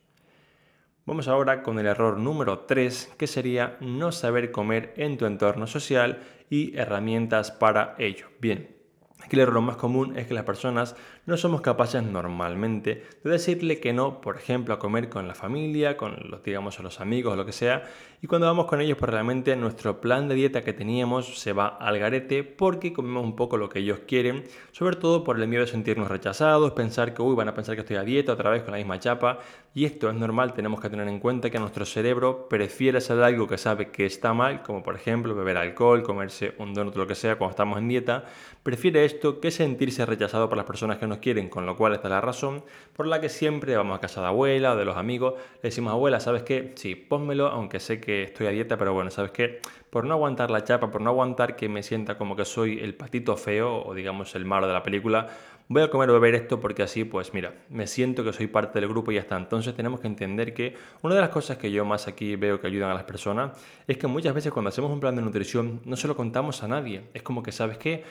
Vamos 1.06 1.28
ahora 1.28 1.62
con 1.62 1.78
el 1.78 1.86
error 1.86 2.18
número 2.18 2.60
3, 2.60 3.14
que 3.16 3.26
sería 3.26 3.76
no 3.80 4.12
saber 4.12 4.50
comer 4.50 4.92
en 4.96 5.16
tu 5.16 5.26
entorno 5.26 5.66
social 5.66 6.22
y 6.50 6.76
herramientas 6.76 7.50
para 7.50 7.94
ello. 7.98 8.26
Bien, 8.38 8.80
Aquí 9.22 9.36
el 9.36 9.42
error 9.42 9.60
más 9.60 9.76
común 9.76 10.16
es 10.16 10.26
que 10.26 10.34
las 10.34 10.44
personas 10.44 10.96
no 11.30 11.36
somos 11.36 11.60
capaces 11.62 12.02
normalmente 12.02 13.04
de 13.24 13.30
decirle 13.30 13.80
que 13.80 13.92
no, 13.92 14.20
por 14.20 14.36
ejemplo, 14.36 14.74
a 14.74 14.78
comer 14.78 15.08
con 15.08 15.26
la 15.26 15.34
familia, 15.34 15.96
con 15.96 16.16
los, 16.28 16.42
digamos, 16.42 16.78
los 16.80 17.00
amigos 17.00 17.36
lo 17.36 17.46
que 17.46 17.52
sea, 17.52 17.84
y 18.22 18.26
cuando 18.26 18.46
vamos 18.46 18.66
con 18.66 18.82
ellos, 18.82 18.98
pues 18.98 19.10
realmente 19.10 19.56
nuestro 19.56 20.00
plan 20.02 20.28
de 20.28 20.34
dieta 20.34 20.62
que 20.62 20.74
teníamos 20.74 21.38
se 21.38 21.54
va 21.54 21.68
al 21.68 21.98
garete 21.98 22.44
porque 22.44 22.92
comemos 22.92 23.24
un 23.24 23.34
poco 23.34 23.56
lo 23.56 23.70
que 23.70 23.78
ellos 23.78 24.00
quieren, 24.06 24.44
sobre 24.72 24.96
todo 24.96 25.24
por 25.24 25.40
el 25.40 25.48
miedo 25.48 25.64
de 25.64 25.70
sentirnos 25.70 26.08
rechazados, 26.08 26.72
pensar 26.72 27.14
que, 27.14 27.22
uy, 27.22 27.34
van 27.34 27.48
a 27.48 27.54
pensar 27.54 27.76
que 27.76 27.80
estoy 27.80 27.96
a 27.96 28.02
dieta 28.02 28.34
otra 28.34 28.50
vez 28.50 28.62
con 28.62 28.72
la 28.72 28.78
misma 28.78 28.98
chapa, 28.98 29.38
y 29.72 29.84
esto 29.84 30.10
es 30.10 30.16
normal, 30.16 30.52
tenemos 30.52 30.80
que 30.80 30.90
tener 30.90 31.08
en 31.08 31.20
cuenta 31.20 31.48
que 31.48 31.58
nuestro 31.58 31.86
cerebro 31.86 32.48
prefiere 32.48 32.98
hacer 32.98 33.22
algo 33.22 33.46
que 33.46 33.56
sabe 33.56 33.90
que 33.90 34.04
está 34.04 34.34
mal, 34.34 34.62
como 34.62 34.82
por 34.82 34.96
ejemplo 34.96 35.34
beber 35.34 35.56
alcohol, 35.56 36.02
comerse 36.02 36.54
un 36.58 36.74
donut 36.74 36.96
lo 36.96 37.06
que 37.06 37.14
sea 37.14 37.36
cuando 37.36 37.52
estamos 37.52 37.78
en 37.78 37.88
dieta, 37.88 38.24
prefiere 38.62 39.04
esto 39.04 39.40
que 39.40 39.50
sentirse 39.50 40.04
rechazado 40.04 40.48
por 40.48 40.58
las 40.58 40.66
personas 40.66 40.98
que 40.98 41.06
nos 41.06 41.18
quieren, 41.20 41.48
con 41.48 41.66
lo 41.66 41.76
cual 41.76 41.92
esta 41.92 42.08
es 42.08 42.10
la 42.10 42.20
razón 42.20 42.64
por 42.94 43.06
la 43.06 43.20
que 43.20 43.28
siempre 43.28 43.76
vamos 43.76 43.96
a 43.96 44.00
casa 44.00 44.20
de 44.20 44.26
abuela 44.26 44.74
o 44.74 44.76
de 44.76 44.84
los 44.84 44.96
amigos, 44.96 45.34
le 45.62 45.68
decimos 45.70 45.92
abuela, 45.92 46.20
¿sabes 46.20 46.42
qué? 46.42 46.72
Sí, 46.74 46.94
pónmelo, 46.94 47.46
aunque 47.46 47.80
sé 47.80 48.00
que 48.00 48.24
estoy 48.24 48.46
a 48.46 48.50
dieta, 48.50 48.76
pero 48.76 48.92
bueno, 48.92 49.10
¿sabes 49.10 49.30
qué? 49.30 49.60
Por 49.90 50.04
no 50.04 50.14
aguantar 50.14 50.50
la 50.50 50.64
chapa, 50.64 50.90
por 50.90 51.00
no 51.00 51.10
aguantar 51.10 51.56
que 51.56 51.68
me 51.68 51.82
sienta 51.82 52.18
como 52.18 52.36
que 52.36 52.44
soy 52.44 52.78
el 52.80 52.94
patito 52.94 53.36
feo 53.36 53.82
o 53.84 53.94
digamos 53.94 54.34
el 54.34 54.44
malo 54.44 54.66
de 54.66 54.72
la 54.72 54.82
película, 54.82 55.28
voy 55.70 55.82
a 55.82 55.88
comer 55.88 56.10
o 56.10 56.14
beber 56.14 56.34
esto 56.34 56.58
porque 56.58 56.82
así, 56.82 57.04
pues 57.04 57.32
mira, 57.32 57.54
me 57.68 57.86
siento 57.86 58.24
que 58.24 58.32
soy 58.32 58.48
parte 58.48 58.80
del 58.80 58.88
grupo 58.88 59.12
y 59.12 59.14
ya 59.14 59.20
está. 59.20 59.36
Entonces 59.36 59.72
tenemos 59.74 60.00
que 60.00 60.08
entender 60.08 60.52
que 60.52 60.74
una 61.02 61.14
de 61.14 61.20
las 61.20 61.30
cosas 61.30 61.58
que 61.58 61.70
yo 61.70 61.84
más 61.84 62.08
aquí 62.08 62.34
veo 62.34 62.60
que 62.60 62.66
ayudan 62.66 62.90
a 62.90 62.94
las 62.94 63.04
personas 63.04 63.52
es 63.86 63.96
que 63.96 64.08
muchas 64.08 64.34
veces 64.34 64.52
cuando 64.52 64.70
hacemos 64.70 64.90
un 64.90 64.98
plan 64.98 65.14
de 65.14 65.22
nutrición 65.22 65.80
no 65.84 65.96
se 65.96 66.08
lo 66.08 66.16
contamos 66.16 66.64
a 66.64 66.68
nadie. 66.68 67.04
Es 67.14 67.22
como 67.22 67.42
que, 67.44 67.52
¿sabes 67.52 67.78
qué? 67.78 68.02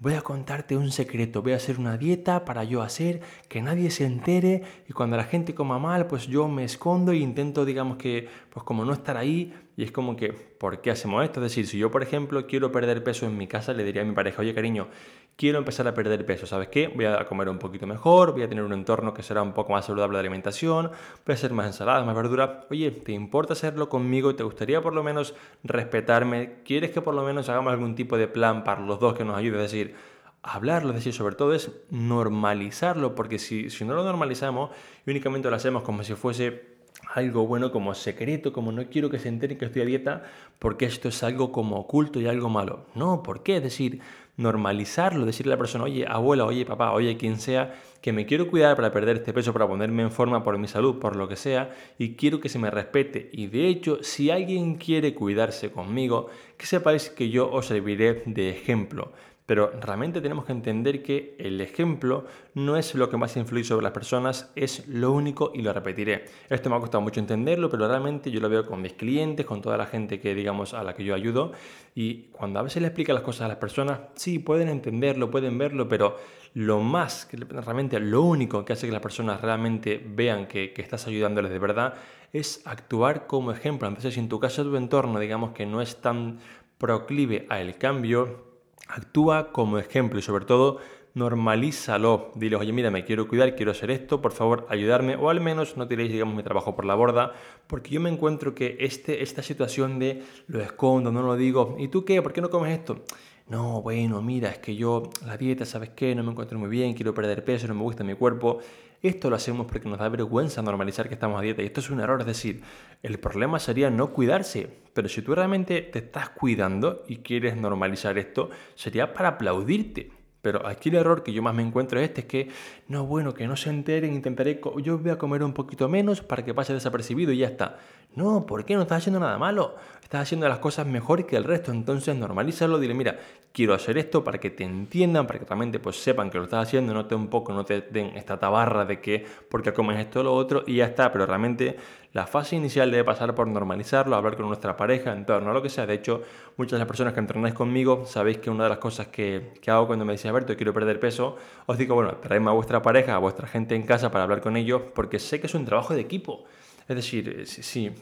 Voy 0.00 0.14
a 0.14 0.22
contarte 0.22 0.76
un 0.76 0.90
secreto, 0.90 1.42
voy 1.42 1.52
a 1.52 1.56
hacer 1.56 1.78
una 1.78 1.96
dieta 1.96 2.44
para 2.44 2.64
yo 2.64 2.82
hacer 2.82 3.20
que 3.48 3.62
nadie 3.62 3.90
se 3.90 4.06
entere 4.06 4.62
y 4.88 4.92
cuando 4.92 5.16
la 5.16 5.24
gente 5.24 5.54
coma 5.54 5.78
mal, 5.78 6.06
pues 6.06 6.26
yo 6.26 6.48
me 6.48 6.64
escondo 6.64 7.12
e 7.12 7.16
intento, 7.18 7.64
digamos 7.64 7.96
que, 7.96 8.28
pues 8.50 8.64
como 8.64 8.84
no 8.84 8.92
estar 8.92 9.16
ahí 9.16 9.52
y 9.78 9.84
es 9.84 9.92
como 9.92 10.16
que, 10.16 10.32
¿por 10.32 10.80
qué 10.80 10.90
hacemos 10.90 11.22
esto? 11.22 11.38
Es 11.38 11.52
decir, 11.52 11.68
si 11.68 11.78
yo, 11.78 11.88
por 11.88 12.02
ejemplo, 12.02 12.48
quiero 12.48 12.72
perder 12.72 13.04
peso 13.04 13.26
en 13.26 13.38
mi 13.38 13.46
casa, 13.46 13.72
le 13.72 13.84
diría 13.84 14.02
a 14.02 14.04
mi 14.04 14.12
pareja, 14.12 14.42
oye 14.42 14.52
cariño, 14.52 14.88
quiero 15.36 15.58
empezar 15.58 15.86
a 15.86 15.94
perder 15.94 16.26
peso, 16.26 16.46
¿sabes 16.46 16.66
qué? 16.66 16.88
Voy 16.88 17.04
a 17.04 17.24
comer 17.26 17.48
un 17.48 17.60
poquito 17.60 17.86
mejor, 17.86 18.32
voy 18.32 18.42
a 18.42 18.48
tener 18.48 18.64
un 18.64 18.72
entorno 18.72 19.14
que 19.14 19.22
será 19.22 19.40
un 19.40 19.52
poco 19.52 19.72
más 19.72 19.86
saludable 19.86 20.16
de 20.16 20.20
alimentación, 20.22 20.86
voy 20.88 21.32
a 21.32 21.34
hacer 21.34 21.52
más 21.52 21.68
ensaladas, 21.68 22.04
más 22.04 22.16
verdura. 22.16 22.66
Oye, 22.70 22.90
¿te 22.90 23.12
importa 23.12 23.52
hacerlo 23.52 23.88
conmigo? 23.88 24.34
¿Te 24.34 24.42
gustaría 24.42 24.82
por 24.82 24.94
lo 24.94 25.04
menos 25.04 25.36
respetarme? 25.62 26.54
¿Quieres 26.64 26.90
que 26.90 27.00
por 27.00 27.14
lo 27.14 27.22
menos 27.22 27.48
hagamos 27.48 27.72
algún 27.72 27.94
tipo 27.94 28.18
de 28.18 28.26
plan 28.26 28.64
para 28.64 28.80
los 28.80 28.98
dos 28.98 29.14
que 29.14 29.24
nos 29.24 29.36
ayude? 29.36 29.64
Es 29.64 29.70
decir, 29.70 29.94
hablarlo, 30.42 30.90
es 30.90 30.96
decir, 30.96 31.12
sobre 31.12 31.36
todo 31.36 31.54
es 31.54 31.70
normalizarlo, 31.90 33.14
porque 33.14 33.38
si, 33.38 33.70
si 33.70 33.84
no 33.84 33.94
lo 33.94 34.02
normalizamos 34.02 34.72
y 35.06 35.10
únicamente 35.12 35.48
lo 35.48 35.54
hacemos 35.54 35.84
como 35.84 36.02
si 36.02 36.16
fuese 36.16 36.77
algo 37.14 37.46
bueno 37.46 37.72
como 37.72 37.94
secreto, 37.94 38.52
como 38.52 38.70
no 38.70 38.84
quiero 38.90 39.08
que 39.10 39.18
se 39.18 39.28
enteren 39.28 39.58
que 39.58 39.64
estoy 39.64 39.82
a 39.82 39.86
dieta, 39.86 40.24
porque 40.58 40.84
esto 40.84 41.08
es 41.08 41.22
algo 41.22 41.52
como 41.52 41.76
oculto 41.76 42.20
y 42.20 42.26
algo 42.26 42.48
malo. 42.50 42.86
No, 42.94 43.22
¿por 43.22 43.42
qué? 43.42 43.56
Es 43.56 43.62
decir, 43.62 44.00
normalizarlo, 44.36 45.24
decirle 45.24 45.52
a 45.52 45.56
la 45.56 45.58
persona, 45.58 45.84
oye, 45.84 46.06
abuela, 46.06 46.44
oye, 46.44 46.64
papá, 46.64 46.92
oye, 46.92 47.16
quien 47.16 47.38
sea, 47.38 47.74
que 48.02 48.12
me 48.12 48.26
quiero 48.26 48.48
cuidar 48.48 48.76
para 48.76 48.92
perder 48.92 49.16
este 49.16 49.32
peso, 49.32 49.52
para 49.52 49.66
ponerme 49.66 50.02
en 50.02 50.12
forma 50.12 50.44
por 50.44 50.56
mi 50.58 50.68
salud, 50.68 50.98
por 50.98 51.16
lo 51.16 51.28
que 51.28 51.36
sea, 51.36 51.74
y 51.98 52.14
quiero 52.14 52.40
que 52.40 52.48
se 52.48 52.58
me 52.58 52.70
respete. 52.70 53.30
Y 53.32 53.46
de 53.46 53.68
hecho, 53.68 53.98
si 54.02 54.30
alguien 54.30 54.76
quiere 54.76 55.14
cuidarse 55.14 55.72
conmigo, 55.72 56.28
que 56.56 56.66
sepáis 56.66 57.08
que 57.10 57.30
yo 57.30 57.50
os 57.50 57.66
serviré 57.66 58.22
de 58.26 58.50
ejemplo. 58.50 59.12
Pero 59.48 59.70
realmente 59.80 60.20
tenemos 60.20 60.44
que 60.44 60.52
entender 60.52 61.02
que 61.02 61.34
el 61.38 61.58
ejemplo 61.62 62.26
no 62.52 62.76
es 62.76 62.94
lo 62.94 63.08
que 63.08 63.16
más 63.16 63.34
influye 63.38 63.64
sobre 63.64 63.82
las 63.82 63.92
personas, 63.92 64.52
es 64.54 64.86
lo 64.88 65.10
único 65.10 65.52
y 65.54 65.62
lo 65.62 65.72
repetiré. 65.72 66.26
Esto 66.50 66.68
me 66.68 66.76
ha 66.76 66.80
costado 66.80 67.00
mucho 67.00 67.18
entenderlo, 67.18 67.70
pero 67.70 67.88
realmente 67.88 68.30
yo 68.30 68.40
lo 68.40 68.50
veo 68.50 68.66
con 68.66 68.82
mis 68.82 68.92
clientes, 68.92 69.46
con 69.46 69.62
toda 69.62 69.78
la 69.78 69.86
gente 69.86 70.20
que 70.20 70.34
digamos 70.34 70.74
a 70.74 70.84
la 70.84 70.92
que 70.92 71.02
yo 71.02 71.14
ayudo 71.14 71.52
y 71.94 72.24
cuando 72.24 72.58
a 72.58 72.62
veces 72.62 72.82
le 72.82 72.88
explica 72.88 73.14
las 73.14 73.22
cosas 73.22 73.46
a 73.46 73.48
las 73.48 73.56
personas, 73.56 74.00
sí, 74.16 74.38
pueden 74.38 74.68
entenderlo, 74.68 75.30
pueden 75.30 75.56
verlo, 75.56 75.88
pero 75.88 76.18
lo 76.52 76.80
más, 76.80 77.26
realmente 77.32 77.98
lo 78.00 78.20
único 78.20 78.66
que 78.66 78.74
hace 78.74 78.86
que 78.86 78.92
las 78.92 79.00
personas 79.00 79.40
realmente 79.40 79.98
vean 80.14 80.46
que, 80.46 80.74
que 80.74 80.82
estás 80.82 81.06
ayudándoles 81.06 81.50
de 81.50 81.58
verdad 81.58 81.94
es 82.34 82.60
actuar 82.66 83.26
como 83.26 83.50
ejemplo. 83.52 83.88
Entonces, 83.88 84.12
si 84.12 84.20
en 84.20 84.28
tu 84.28 84.38
caso 84.40 84.62
tu 84.62 84.76
entorno, 84.76 85.18
digamos 85.18 85.52
que 85.52 85.64
no 85.64 85.80
es 85.80 86.02
tan 86.02 86.38
proclive 86.76 87.46
al 87.48 87.78
cambio, 87.78 88.47
Actúa 88.88 89.52
como 89.52 89.78
ejemplo 89.78 90.18
y 90.18 90.22
sobre 90.22 90.44
todo 90.44 90.78
normalízalo. 91.14 92.30
Dile, 92.34 92.56
oye, 92.56 92.72
mira, 92.72 92.90
me 92.90 93.04
quiero 93.04 93.28
cuidar, 93.28 93.54
quiero 93.54 93.72
hacer 93.72 93.90
esto, 93.90 94.20
por 94.22 94.32
favor, 94.32 94.66
ayudarme. 94.70 95.16
O 95.16 95.30
al 95.30 95.40
menos 95.40 95.76
no 95.76 95.86
tiréis, 95.86 96.10
digamos, 96.10 96.34
mi 96.34 96.42
trabajo 96.42 96.74
por 96.74 96.84
la 96.84 96.94
borda, 96.94 97.32
porque 97.66 97.90
yo 97.90 98.00
me 98.00 98.10
encuentro 98.10 98.54
que 98.54 98.76
este, 98.80 99.22
esta 99.22 99.42
situación 99.42 99.98
de 99.98 100.22
lo 100.46 100.60
escondo, 100.60 101.12
no 101.12 101.22
lo 101.22 101.36
digo, 101.36 101.76
¿y 101.78 101.88
tú 101.88 102.04
qué? 102.04 102.22
¿Por 102.22 102.32
qué 102.32 102.40
no 102.40 102.50
comes 102.50 102.72
esto? 102.72 103.02
No, 103.48 103.80
bueno, 103.80 104.20
mira, 104.20 104.50
es 104.50 104.58
que 104.58 104.76
yo 104.76 105.04
la 105.26 105.38
dieta, 105.38 105.64
¿sabes 105.64 105.90
qué? 105.90 106.14
No 106.14 106.22
me 106.22 106.32
encuentro 106.32 106.58
muy 106.58 106.68
bien, 106.68 106.92
quiero 106.92 107.14
perder 107.14 107.44
peso, 107.44 107.66
no 107.66 107.74
me 107.74 107.82
gusta 107.82 108.04
mi 108.04 108.14
cuerpo. 108.14 108.58
Esto 109.00 109.30
lo 109.30 109.36
hacemos 109.36 109.66
porque 109.66 109.88
nos 109.88 109.98
da 109.98 110.08
vergüenza 110.08 110.60
normalizar 110.60 111.06
que 111.06 111.14
estamos 111.14 111.38
a 111.38 111.42
dieta 111.42 111.62
y 111.62 111.66
esto 111.66 111.80
es 111.80 111.90
un 111.90 112.00
error, 112.00 112.20
es 112.20 112.26
decir, 112.26 112.62
el 113.02 113.18
problema 113.20 113.60
sería 113.60 113.90
no 113.90 114.12
cuidarse, 114.12 114.68
pero 114.92 115.08
si 115.08 115.22
tú 115.22 115.36
realmente 115.36 115.82
te 115.82 116.00
estás 116.00 116.30
cuidando 116.30 117.04
y 117.06 117.18
quieres 117.18 117.56
normalizar 117.56 118.18
esto, 118.18 118.50
sería 118.74 119.14
para 119.14 119.30
aplaudirte. 119.30 120.17
Pero 120.48 120.66
aquí 120.66 120.88
el 120.88 120.94
error 120.94 121.22
que 121.22 121.30
yo 121.30 121.42
más 121.42 121.54
me 121.54 121.62
encuentro 121.62 122.00
es 122.00 122.08
este, 122.08 122.22
es 122.22 122.26
que, 122.26 122.48
no, 122.88 123.04
bueno, 123.04 123.34
que 123.34 123.46
no 123.46 123.54
se 123.54 123.68
enteren, 123.68 124.14
intentaré, 124.14 124.58
yo 124.82 124.98
voy 124.98 125.10
a 125.10 125.18
comer 125.18 125.42
un 125.42 125.52
poquito 125.52 125.90
menos 125.90 126.22
para 126.22 126.42
que 126.42 126.54
pase 126.54 126.72
desapercibido 126.72 127.32
y 127.32 127.36
ya 127.36 127.48
está. 127.48 127.76
No, 128.14 128.46
¿por 128.46 128.64
qué? 128.64 128.74
No 128.74 128.80
estás 128.80 129.02
haciendo 129.02 129.20
nada 129.20 129.36
malo. 129.36 129.74
Estás 130.02 130.22
haciendo 130.22 130.48
las 130.48 130.58
cosas 130.58 130.86
mejor 130.86 131.26
que 131.26 131.36
el 131.36 131.44
resto. 131.44 131.70
Entonces 131.70 132.16
normalízalo, 132.16 132.78
dile, 132.78 132.94
mira, 132.94 133.18
quiero 133.52 133.74
hacer 133.74 133.98
esto 133.98 134.24
para 134.24 134.38
que 134.38 134.48
te 134.48 134.64
entiendan, 134.64 135.26
para 135.26 135.38
que 135.38 135.44
realmente 135.44 135.80
pues 135.80 136.02
sepan 136.02 136.30
que 136.30 136.38
lo 136.38 136.44
estás 136.44 136.66
haciendo, 136.66 136.94
no 136.94 137.04
te 137.04 137.14
un 137.14 137.28
poco, 137.28 137.52
no 137.52 137.66
te 137.66 137.82
den 137.82 138.16
esta 138.16 138.38
tabarra 138.38 138.86
de 138.86 139.02
que 139.02 139.26
porque 139.50 139.74
comes 139.74 140.00
esto 140.00 140.20
o 140.20 140.22
lo 140.22 140.34
otro 140.34 140.64
y 140.66 140.76
ya 140.76 140.86
está. 140.86 141.12
Pero 141.12 141.26
realmente 141.26 141.76
la 142.18 142.26
fase 142.26 142.56
inicial 142.56 142.90
debe 142.90 143.04
pasar 143.04 143.32
por 143.32 143.46
normalizarlo, 143.46 144.16
hablar 144.16 144.36
con 144.36 144.46
nuestra 144.48 144.76
pareja, 144.76 145.12
en 145.12 145.24
torno 145.24 145.52
a 145.52 145.54
lo 145.54 145.62
que 145.62 145.68
sea. 145.68 145.86
De 145.86 145.94
hecho, 145.94 146.24
muchas 146.56 146.72
de 146.72 146.78
las 146.78 146.88
personas 146.88 147.14
que 147.14 147.20
entrenáis 147.20 147.54
conmigo, 147.54 148.06
sabéis 148.06 148.38
que 148.38 148.50
una 148.50 148.64
de 148.64 148.70
las 148.70 148.78
cosas 148.78 149.06
que, 149.06 149.52
que 149.62 149.70
hago 149.70 149.86
cuando 149.86 150.04
me 150.04 150.14
dice 150.14 150.28
Alberto, 150.28 150.56
quiero 150.56 150.74
perder 150.74 150.98
peso, 150.98 151.36
os 151.66 151.78
digo, 151.78 151.94
bueno, 151.94 152.16
traedme 152.16 152.50
a 152.50 152.54
vuestra 152.54 152.82
pareja, 152.82 153.14
a 153.14 153.18
vuestra 153.18 153.46
gente 153.46 153.76
en 153.76 153.84
casa 153.84 154.10
para 154.10 154.24
hablar 154.24 154.40
con 154.40 154.56
ellos, 154.56 154.82
porque 154.96 155.20
sé 155.20 155.40
que 155.40 155.46
es 155.46 155.54
un 155.54 155.64
trabajo 155.64 155.94
de 155.94 156.00
equipo. 156.00 156.44
Es 156.88 156.96
decir, 156.96 157.46
si, 157.46 157.62
si 157.62 157.94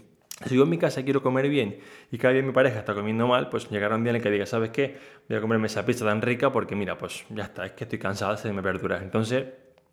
yo 0.49 0.63
en 0.63 0.71
mi 0.71 0.79
casa 0.79 1.03
quiero 1.05 1.23
comer 1.23 1.51
bien 1.51 1.79
y 2.11 2.17
cada 2.17 2.33
día 2.33 2.43
mi 2.43 2.53
pareja 2.53 2.79
está 2.79 2.95
comiendo 2.95 3.27
mal, 3.27 3.51
pues 3.51 3.69
llegará 3.69 3.97
un 3.97 4.03
día 4.03 4.13
en 4.13 4.17
el 4.17 4.23
que 4.23 4.31
diga, 4.31 4.47
¿sabes 4.47 4.71
qué? 4.71 4.97
Voy 5.29 5.37
a 5.37 5.43
comerme 5.43 5.67
esa 5.67 5.85
pizza 5.85 6.07
tan 6.07 6.23
rica 6.23 6.51
porque 6.51 6.75
mira, 6.75 6.97
pues 6.97 7.27
ya 7.29 7.45
está, 7.45 7.67
es 7.67 7.73
que 7.73 7.85
estoy 7.85 7.99
cansada 7.99 8.33
de 8.33 8.39
hacerme 8.39 8.63
verduras. 8.63 9.03
Entonces, 9.03 9.45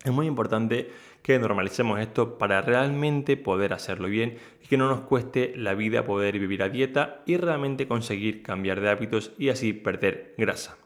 es 0.04 0.12
muy 0.12 0.26
importante 0.26 0.90
que 1.22 1.38
normalicemos 1.38 1.98
esto 1.98 2.36
para 2.36 2.60
realmente 2.60 3.38
poder 3.38 3.72
hacerlo 3.72 4.08
bien 4.08 4.36
y 4.62 4.66
que 4.66 4.76
no 4.76 4.86
nos 4.86 5.00
cueste 5.00 5.54
la 5.56 5.74
vida 5.74 6.04
poder 6.04 6.38
vivir 6.38 6.62
a 6.62 6.68
dieta 6.68 7.22
y 7.24 7.38
realmente 7.38 7.88
conseguir 7.88 8.42
cambiar 8.42 8.82
de 8.82 8.90
hábitos 8.90 9.32
y 9.38 9.48
así 9.48 9.72
perder 9.72 10.34
grasa. 10.36 10.76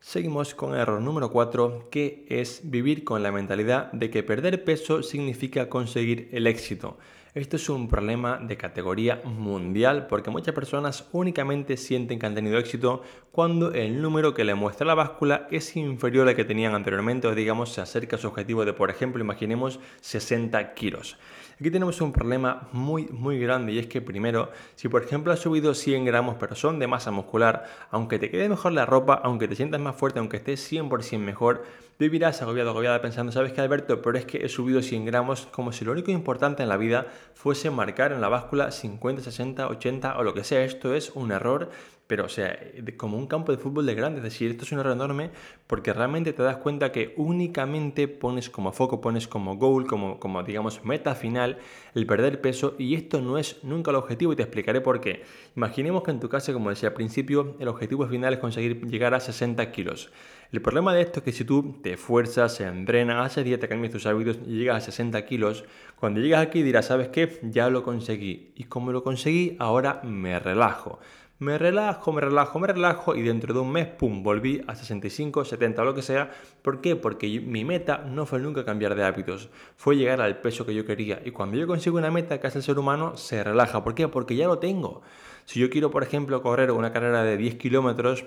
Seguimos 0.00 0.54
con 0.54 0.74
el 0.74 0.80
error 0.80 1.00
número 1.00 1.30
4, 1.30 1.88
que 1.90 2.26
es 2.28 2.60
vivir 2.70 3.02
con 3.02 3.22
la 3.22 3.32
mentalidad 3.32 3.90
de 3.92 4.10
que 4.10 4.22
perder 4.22 4.62
peso 4.62 5.02
significa 5.02 5.70
conseguir 5.70 6.28
el 6.30 6.46
éxito. 6.46 6.98
Esto 7.36 7.56
es 7.56 7.68
un 7.68 7.86
problema 7.86 8.38
de 8.38 8.56
categoría 8.56 9.20
mundial 9.22 10.06
porque 10.06 10.30
muchas 10.30 10.54
personas 10.54 11.06
únicamente 11.12 11.76
sienten 11.76 12.18
que 12.18 12.24
han 12.24 12.34
tenido 12.34 12.56
éxito 12.56 13.02
cuando 13.30 13.74
el 13.74 14.00
número 14.00 14.32
que 14.32 14.42
le 14.42 14.54
muestra 14.54 14.86
la 14.86 14.94
báscula 14.94 15.46
es 15.50 15.76
inferior 15.76 16.28
al 16.28 16.34
que 16.34 16.46
tenían 16.46 16.74
anteriormente 16.74 17.26
o 17.26 17.34
digamos 17.34 17.74
se 17.74 17.82
acerca 17.82 18.16
a 18.16 18.18
su 18.18 18.28
objetivo 18.28 18.64
de, 18.64 18.72
por 18.72 18.88
ejemplo, 18.88 19.22
imaginemos 19.22 19.80
60 20.00 20.72
kilos. 20.72 21.18
Aquí 21.58 21.70
tenemos 21.70 22.02
un 22.02 22.12
problema 22.12 22.68
muy, 22.72 23.06
muy 23.06 23.40
grande 23.40 23.72
y 23.72 23.78
es 23.78 23.86
que 23.86 24.02
primero, 24.02 24.50
si 24.74 24.90
por 24.90 25.02
ejemplo 25.02 25.32
has 25.32 25.40
subido 25.40 25.72
100 25.72 26.04
gramos 26.04 26.36
pero 26.38 26.54
son 26.54 26.78
de 26.78 26.86
masa 26.86 27.10
muscular, 27.10 27.64
aunque 27.90 28.18
te 28.18 28.30
quede 28.30 28.50
mejor 28.50 28.72
la 28.72 28.84
ropa, 28.84 29.14
aunque 29.24 29.48
te 29.48 29.56
sientas 29.56 29.80
más 29.80 29.96
fuerte, 29.96 30.18
aunque 30.18 30.36
estés 30.36 30.70
100% 30.70 31.18
mejor, 31.18 31.64
vivirás 31.98 32.42
agobiado, 32.42 32.68
agobiada 32.72 33.00
pensando, 33.00 33.32
¿sabes 33.32 33.54
qué 33.54 33.62
Alberto? 33.62 34.02
Pero 34.02 34.18
es 34.18 34.26
que 34.26 34.44
he 34.44 34.50
subido 34.50 34.82
100 34.82 35.06
gramos 35.06 35.48
como 35.50 35.72
si 35.72 35.86
lo 35.86 35.92
único 35.92 36.10
importante 36.10 36.62
en 36.62 36.68
la 36.68 36.76
vida 36.76 37.06
fuese 37.32 37.70
marcar 37.70 38.12
en 38.12 38.20
la 38.20 38.28
báscula 38.28 38.70
50, 38.70 39.22
60, 39.22 39.68
80 39.68 40.18
o 40.18 40.24
lo 40.24 40.34
que 40.34 40.44
sea. 40.44 40.62
Esto 40.62 40.94
es 40.94 41.10
un 41.14 41.32
error 41.32 41.70
pero 42.06 42.26
o 42.26 42.28
sea, 42.28 42.58
como 42.96 43.16
un 43.16 43.26
campo 43.26 43.52
de 43.52 43.58
fútbol 43.58 43.86
de 43.86 43.94
grande, 43.94 44.18
es 44.18 44.24
decir, 44.24 44.50
esto 44.50 44.64
es 44.64 44.72
un 44.72 44.78
error 44.78 44.92
enorme 44.92 45.30
porque 45.66 45.92
realmente 45.92 46.32
te 46.32 46.42
das 46.42 46.58
cuenta 46.58 46.92
que 46.92 47.14
únicamente 47.16 48.08
pones 48.08 48.48
como 48.48 48.72
foco, 48.72 49.00
pones 49.00 49.26
como 49.26 49.56
goal, 49.56 49.86
como, 49.86 50.20
como 50.20 50.42
digamos 50.42 50.84
meta 50.84 51.14
final 51.14 51.58
el 51.94 52.06
perder 52.06 52.40
peso 52.40 52.74
y 52.78 52.94
esto 52.94 53.20
no 53.20 53.38
es 53.38 53.62
nunca 53.64 53.90
el 53.90 53.96
objetivo 53.96 54.32
y 54.32 54.36
te 54.36 54.42
explicaré 54.42 54.80
por 54.80 55.00
qué. 55.00 55.24
Imaginemos 55.56 56.02
que 56.02 56.12
en 56.12 56.20
tu 56.20 56.28
caso, 56.28 56.52
como 56.52 56.70
decía 56.70 56.90
al 56.90 56.94
principio, 56.94 57.56
el 57.58 57.68
objetivo 57.68 58.06
final 58.06 58.34
es 58.34 58.38
conseguir 58.38 58.86
llegar 58.86 59.14
a 59.14 59.20
60 59.20 59.72
kilos. 59.72 60.12
El 60.52 60.62
problema 60.62 60.94
de 60.94 61.02
esto 61.02 61.18
es 61.20 61.24
que 61.24 61.32
si 61.32 61.44
tú 61.44 61.76
te 61.82 61.94
esfuerzas, 61.94 62.60
entrenas, 62.60 63.26
haces 63.26 63.44
dieta, 63.44 63.66
cambias 63.66 63.92
tus 63.92 64.06
hábitos 64.06 64.38
y 64.46 64.58
llegas 64.58 64.76
a 64.76 64.86
60 64.86 65.24
kilos, 65.26 65.64
cuando 65.96 66.20
llegas 66.20 66.40
aquí 66.40 66.62
dirás, 66.62 66.86
¿sabes 66.86 67.08
qué? 67.08 67.40
Ya 67.42 67.68
lo 67.68 67.82
conseguí. 67.82 68.52
Y 68.54 68.64
como 68.64 68.92
lo 68.92 69.02
conseguí, 69.02 69.56
ahora 69.58 70.00
me 70.04 70.38
relajo. 70.38 71.00
Me 71.38 71.58
relajo, 71.58 72.14
me 72.14 72.22
relajo, 72.22 72.58
me 72.58 72.66
relajo 72.66 73.14
y 73.14 73.20
dentro 73.20 73.52
de 73.52 73.60
un 73.60 73.70
mes, 73.70 73.86
pum, 73.86 74.22
volví 74.22 74.62
a 74.66 74.74
65, 74.74 75.44
70 75.44 75.82
o 75.82 75.84
lo 75.84 75.94
que 75.94 76.00
sea. 76.00 76.30
¿Por 76.62 76.80
qué? 76.80 76.96
Porque 76.96 77.28
mi 77.40 77.62
meta 77.62 77.98
no 77.98 78.24
fue 78.24 78.40
nunca 78.40 78.64
cambiar 78.64 78.94
de 78.94 79.04
hábitos, 79.04 79.50
fue 79.76 79.98
llegar 79.98 80.22
al 80.22 80.40
peso 80.40 80.64
que 80.64 80.74
yo 80.74 80.86
quería. 80.86 81.20
Y 81.26 81.32
cuando 81.32 81.58
yo 81.58 81.66
consigo 81.66 81.98
una 81.98 82.10
meta 82.10 82.40
que 82.40 82.46
hace 82.46 82.58
el 82.58 82.64
ser 82.64 82.78
humano, 82.78 83.18
se 83.18 83.44
relaja. 83.44 83.84
¿Por 83.84 83.94
qué? 83.94 84.08
Porque 84.08 84.34
ya 84.34 84.46
lo 84.46 84.60
tengo. 84.60 85.02
Si 85.44 85.60
yo 85.60 85.68
quiero, 85.68 85.90
por 85.90 86.02
ejemplo, 86.02 86.40
correr 86.40 86.70
una 86.70 86.94
carrera 86.94 87.22
de 87.22 87.36
10 87.36 87.56
kilómetros, 87.56 88.24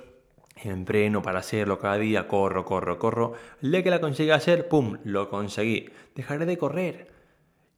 entreno 0.55 1.23
para 1.23 1.39
hacerlo 1.39 1.79
cada 1.79 1.97
día, 1.97 2.27
corro, 2.27 2.63
corro, 2.63 2.99
corro. 2.99 3.33
El 3.63 3.71
día 3.71 3.81
que 3.81 3.89
la 3.89 4.01
consiga 4.01 4.35
hacer, 4.35 4.67
¡pum!, 4.67 4.97
lo 5.03 5.29
conseguí. 5.31 5.89
Dejaré 6.13 6.45
de 6.45 6.59
correr. 6.59 7.18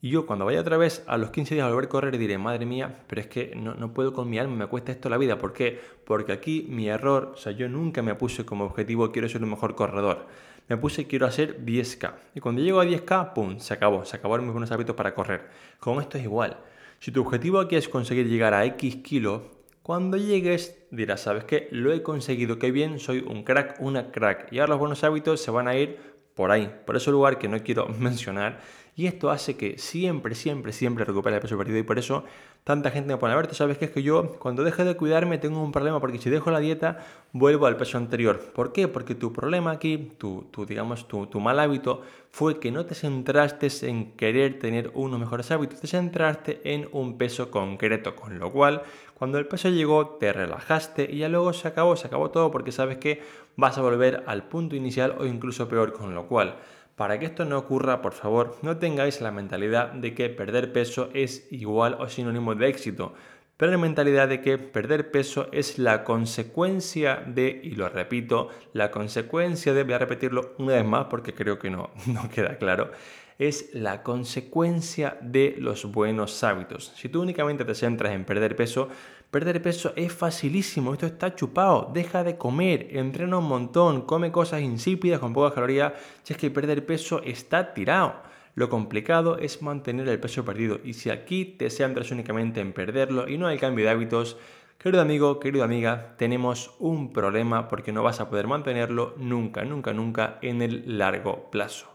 Y 0.04 0.10
yo 0.10 0.26
cuando 0.26 0.46
vaya 0.46 0.62
otra 0.62 0.78
vez 0.78 1.04
a 1.06 1.16
los 1.18 1.30
15 1.30 1.54
días 1.54 1.66
a 1.66 1.70
volver 1.70 1.86
a 1.86 1.90
correr 1.90 2.18
diré, 2.18 2.40
madre 2.40 2.66
mía, 2.66 3.04
pero 3.06 3.22
es 3.22 3.28
que 3.28 3.54
no, 3.56 3.76
no, 3.76 3.94
puedo 3.94 4.14
con 4.14 4.28
mi 4.28 4.40
alma, 4.40 4.56
me 4.56 4.66
cuesta 4.66 4.92
esto 4.92 5.10
la 5.10 5.18
vida. 5.18 5.38
¿Por 5.38 5.54
qué? 5.54 5.80
Porque 6.06 6.32
aquí 6.32 6.66
mi 6.68 6.90
error, 6.90 7.34
o 7.36 7.38
sea, 7.38 7.52
yo 7.52 7.70
nunca 7.70 8.02
me 8.02 8.16
puse 8.16 8.44
como 8.44 8.66
objetivo 8.66 9.12
quiero 9.12 9.30
ser 9.30 9.44
un 9.44 9.52
mejor 9.52 9.76
corredor. 9.76 10.26
Me 10.68 10.78
puse 10.78 11.06
quiero 11.06 11.28
hacer 11.28 11.64
10K. 11.64 12.14
Y 12.34 12.40
cuando 12.40 12.62
llego 12.64 12.80
a 12.80 12.86
10K, 12.86 13.34
¡pum! 13.34 13.60
Se 13.60 13.76
acabó, 13.76 14.04
se 14.04 14.18
acabaron 14.18 14.46
mis 14.46 14.54
buenos 14.54 14.72
hábitos 14.72 14.96
para 14.96 15.14
correr. 15.14 15.50
Con 15.80 16.02
esto 16.02 16.18
es 16.18 16.24
igual. 16.24 16.58
Si 17.00 17.12
tu 17.12 17.22
objetivo 17.22 17.60
aquí 17.60 17.76
es 17.76 17.88
conseguir 17.88 18.28
llegar 18.28 18.54
a 18.54 18.66
X 18.66 18.98
kilo, 18.98 19.62
Cuando 19.84 20.16
llegues 20.16 20.78
dirás, 20.92 21.22
¿sabes 21.22 21.44
qué? 21.44 21.68
Lo 21.72 21.92
he 21.92 22.04
conseguido, 22.04 22.60
qué 22.60 22.72
bien, 22.72 23.00
soy 23.00 23.26
un 23.28 23.44
crack, 23.44 23.78
una 23.80 24.12
crack. 24.12 24.54
Y 24.54 24.60
ahora 24.60 24.72
los 24.72 24.80
buenos 24.80 25.04
hábitos 25.04 25.42
se 25.42 25.50
van 25.50 25.68
a 25.68 25.76
ir 25.76 25.98
por 26.36 26.52
ahí, 26.52 26.72
por 26.86 26.96
ese 26.96 27.12
lugar 27.12 27.38
que 27.40 27.48
no 27.48 27.60
quiero 27.64 27.88
mencionar. 28.00 28.62
Y 28.96 29.08
esto 29.08 29.32
hace 29.32 29.56
que 29.56 29.78
siempre, 29.78 30.36
siempre, 30.36 30.74
siempre 30.74 31.06
recupere 31.06 31.38
el 31.38 31.42
peso 31.42 31.58
perdido. 31.58 31.80
Y 31.80 31.84
por 31.84 31.98
eso 31.98 32.26
tanta 32.64 32.92
gente 32.92 33.14
me 33.14 33.18
pone, 33.18 33.34
a 33.34 33.38
ver, 33.38 33.48
tú 33.48 33.56
sabes 33.56 33.78
que 33.78 33.86
es 33.86 33.92
que 33.92 34.04
yo 34.04 34.38
cuando 34.38 34.64
deje 34.64 34.84
de 34.84 34.96
cuidarme 34.96 35.38
tengo 35.38 35.64
un 35.64 35.72
problema, 35.72 36.00
porque 36.00 36.20
si 36.20 36.30
dejo 36.30 36.52
la 36.52 36.60
dieta 36.60 37.06
vuelvo 37.32 37.66
al 37.66 37.78
peso 37.78 37.98
anterior. 37.98 38.40
¿Por 38.54 38.74
qué? 38.74 38.88
Porque 38.88 39.16
tu 39.16 39.32
problema 39.32 39.72
aquí, 39.72 40.12
tu, 40.18 40.46
tu 40.52 40.66
digamos, 40.66 41.08
tu, 41.08 41.26
tu 41.28 41.40
mal 41.40 41.60
hábito 41.60 42.02
fue 42.30 42.60
que 42.60 42.72
no 42.72 42.86
te 42.86 42.94
centraste 42.94 43.70
en 43.88 44.12
querer 44.12 44.60
tener 44.60 44.92
unos 44.94 45.20
mejores 45.20 45.50
hábitos, 45.52 45.80
te 45.80 45.88
centraste 45.88 46.62
en 46.64 46.88
un 46.92 47.18
peso 47.18 47.50
concreto. 47.50 48.16
Con 48.16 48.40
lo 48.40 48.52
cual, 48.52 48.84
cuando 49.16 49.38
el 49.38 49.48
peso 49.48 49.70
llegó, 49.70 50.18
te 50.20 50.34
relajaste 50.34 51.10
y 51.12 51.20
ya 51.20 51.30
luego 51.30 51.54
se 51.54 51.68
acabó, 51.68 51.96
se 51.96 52.08
acabó 52.08 52.30
todo 52.30 52.52
porque 52.52 52.72
sabes 52.72 52.98
que 52.98 53.22
vas 53.56 53.78
a 53.78 53.82
volver 53.82 54.24
al 54.28 54.44
punto 54.44 54.76
inicial 54.76 55.16
o 55.18 55.26
incluso 55.26 55.68
peor. 55.68 55.94
Con 55.94 56.14
lo 56.14 56.28
cual, 56.28 56.56
para 56.96 57.20
que 57.20 57.26
esto 57.26 57.46
no 57.46 57.58
ocurra, 57.58 58.02
por 58.02 58.14
favor, 58.14 58.58
no 58.62 58.78
tengáis 58.78 59.22
la 59.22 59.32
mentalidad 59.32 59.92
de 59.94 60.14
que 60.14 60.30
perder 60.30 60.74
peso 60.74 61.10
es 61.14 61.48
igual 61.52 61.98
o 62.00 62.08
sinónimo 62.08 62.56
de 62.56 62.68
éxito, 62.68 63.14
pero 63.58 63.72
la 63.72 63.78
mentalidad 63.78 64.28
de 64.28 64.42
que 64.42 64.58
perder 64.58 65.12
peso 65.12 65.48
es 65.52 65.78
la 65.78 66.04
consecuencia 66.04 67.24
de, 67.28 67.62
y 67.64 67.76
lo 67.76 67.90
repito, 67.90 68.50
la 68.74 68.90
consecuencia 68.90 69.74
de, 69.74 69.84
voy 69.84 69.94
a 69.94 70.00
repetirlo 70.00 70.56
una 70.58 70.74
vez 70.74 70.86
más 70.86 71.06
porque 71.06 71.34
creo 71.36 71.60
que 71.60 71.70
no, 71.70 71.92
no 72.08 72.28
queda 72.30 72.58
claro, 72.58 72.92
es 73.38 73.70
la 73.74 74.04
consecuencia 74.04 75.18
de 75.22 75.56
los 75.58 75.86
buenos 75.86 76.44
hábitos. 76.44 76.94
Si 76.96 77.10
tú 77.10 77.22
únicamente 77.22 77.66
te 77.66 77.76
centras 77.76 78.14
en 78.14 78.26
perder 78.26 78.56
peso, 78.56 78.90
perder 79.32 79.62
peso 79.62 79.94
es 79.96 80.14
facilísimo, 80.14 80.94
esto 80.94 81.08
está 81.08 81.34
chupado, 81.34 81.90
deja 81.94 82.24
de 82.24 82.38
comer, 82.38 82.90
entrena 82.92 83.38
un 83.38 83.48
montón, 83.48 84.02
come 84.02 84.32
cosas 84.32 84.62
insípidas 84.62 85.20
con 85.20 85.34
pocas 85.34 85.54
calorías, 85.54 85.94
si 86.24 86.34
es 86.34 86.40
que 86.40 86.52
perder 86.52 86.86
peso 86.86 87.22
está 87.24 87.74
tirado. 87.74 88.22
Lo 88.54 88.70
complicado 88.70 89.38
es 89.38 89.62
mantener 89.62 90.10
el 90.10 90.20
peso 90.20 90.44
perdido 90.44 90.82
y 90.84 90.94
si 90.94 91.10
aquí 91.10 91.46
te 91.46 91.70
centras 91.70 92.12
únicamente 92.12 92.60
en 92.60 92.74
perderlo 92.74 93.30
y 93.30 93.38
no 93.38 93.50
el 93.50 93.60
cambio 93.60 93.86
de 93.86 93.92
hábitos, 93.92 94.38
Querido 94.82 95.04
amigo, 95.04 95.40
querida 95.40 95.64
amiga, 95.64 96.16
tenemos 96.18 96.74
un 96.80 97.14
problema 97.14 97.68
porque 97.68 97.92
no 97.92 98.02
vas 98.02 98.20
a 98.20 98.32
poder 98.32 98.48
mantenerlo 98.48 99.14
nunca, 99.16 99.64
nunca, 99.64 99.94
nunca 99.94 100.40
en 100.42 100.64
el 100.64 100.98
largo 100.98 101.52
plazo. 101.52 101.86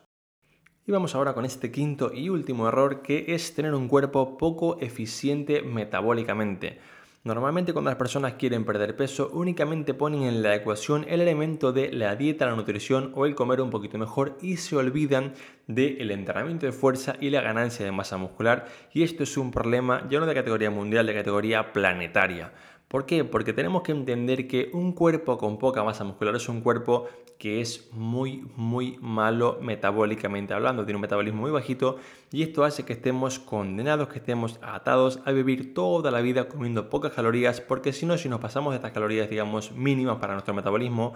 Y 0.86 0.92
vamos 0.92 1.16
ahora 1.16 1.34
con 1.34 1.44
este 1.44 1.72
quinto 1.72 2.12
y 2.14 2.28
último 2.28 2.68
error 2.68 3.02
que 3.02 3.24
es 3.34 3.56
tener 3.56 3.74
un 3.74 3.88
cuerpo 3.88 4.38
poco 4.38 4.78
eficiente 4.80 5.62
metabólicamente. 5.62 6.78
Normalmente 7.26 7.72
cuando 7.72 7.90
las 7.90 7.98
personas 7.98 8.34
quieren 8.34 8.64
perder 8.64 8.94
peso 8.94 9.30
únicamente 9.32 9.94
ponen 9.94 10.22
en 10.22 10.44
la 10.44 10.54
ecuación 10.54 11.04
el 11.08 11.20
elemento 11.20 11.72
de 11.72 11.90
la 11.90 12.14
dieta, 12.14 12.46
la 12.46 12.54
nutrición 12.54 13.10
o 13.16 13.26
el 13.26 13.34
comer 13.34 13.60
un 13.60 13.70
poquito 13.70 13.98
mejor 13.98 14.38
y 14.42 14.58
se 14.58 14.76
olvidan 14.76 15.32
del 15.66 16.12
entrenamiento 16.12 16.66
de 16.66 16.72
fuerza 16.72 17.16
y 17.20 17.30
la 17.30 17.40
ganancia 17.40 17.84
de 17.84 17.90
masa 17.90 18.16
muscular 18.16 18.68
y 18.94 19.02
esto 19.02 19.24
es 19.24 19.36
un 19.36 19.50
problema 19.50 20.06
ya 20.08 20.20
no 20.20 20.26
de 20.26 20.34
categoría 20.34 20.70
mundial, 20.70 21.04
de 21.04 21.14
categoría 21.14 21.72
planetaria. 21.72 22.52
¿Por 22.88 23.04
qué? 23.04 23.24
Porque 23.24 23.52
tenemos 23.52 23.82
que 23.82 23.92
entender 23.92 24.46
que 24.46 24.70
un 24.72 24.92
cuerpo 24.92 25.38
con 25.38 25.58
poca 25.58 25.82
masa 25.82 26.04
muscular 26.04 26.36
es 26.36 26.48
un 26.48 26.60
cuerpo 26.60 27.08
que 27.38 27.60
es 27.60 27.88
muy, 27.92 28.46
muy 28.56 28.96
malo 29.00 29.58
metabólicamente 29.60 30.54
hablando, 30.54 30.84
tiene 30.84 30.96
un 30.96 31.02
metabolismo 31.02 31.42
muy 31.42 31.50
bajito 31.50 31.96
y 32.32 32.42
esto 32.42 32.64
hace 32.64 32.84
que 32.84 32.94
estemos 32.94 33.38
condenados, 33.38 34.08
que 34.08 34.18
estemos 34.18 34.58
atados 34.62 35.20
a 35.24 35.32
vivir 35.32 35.74
toda 35.74 36.10
la 36.10 36.20
vida 36.20 36.48
comiendo 36.48 36.88
pocas 36.88 37.12
calorías, 37.12 37.60
porque 37.60 37.92
si 37.92 38.06
no, 38.06 38.16
si 38.16 38.28
nos 38.28 38.40
pasamos 38.40 38.72
de 38.72 38.76
estas 38.76 38.92
calorías, 38.92 39.28
digamos, 39.28 39.72
mínimas 39.72 40.18
para 40.18 40.32
nuestro 40.32 40.54
metabolismo, 40.54 41.12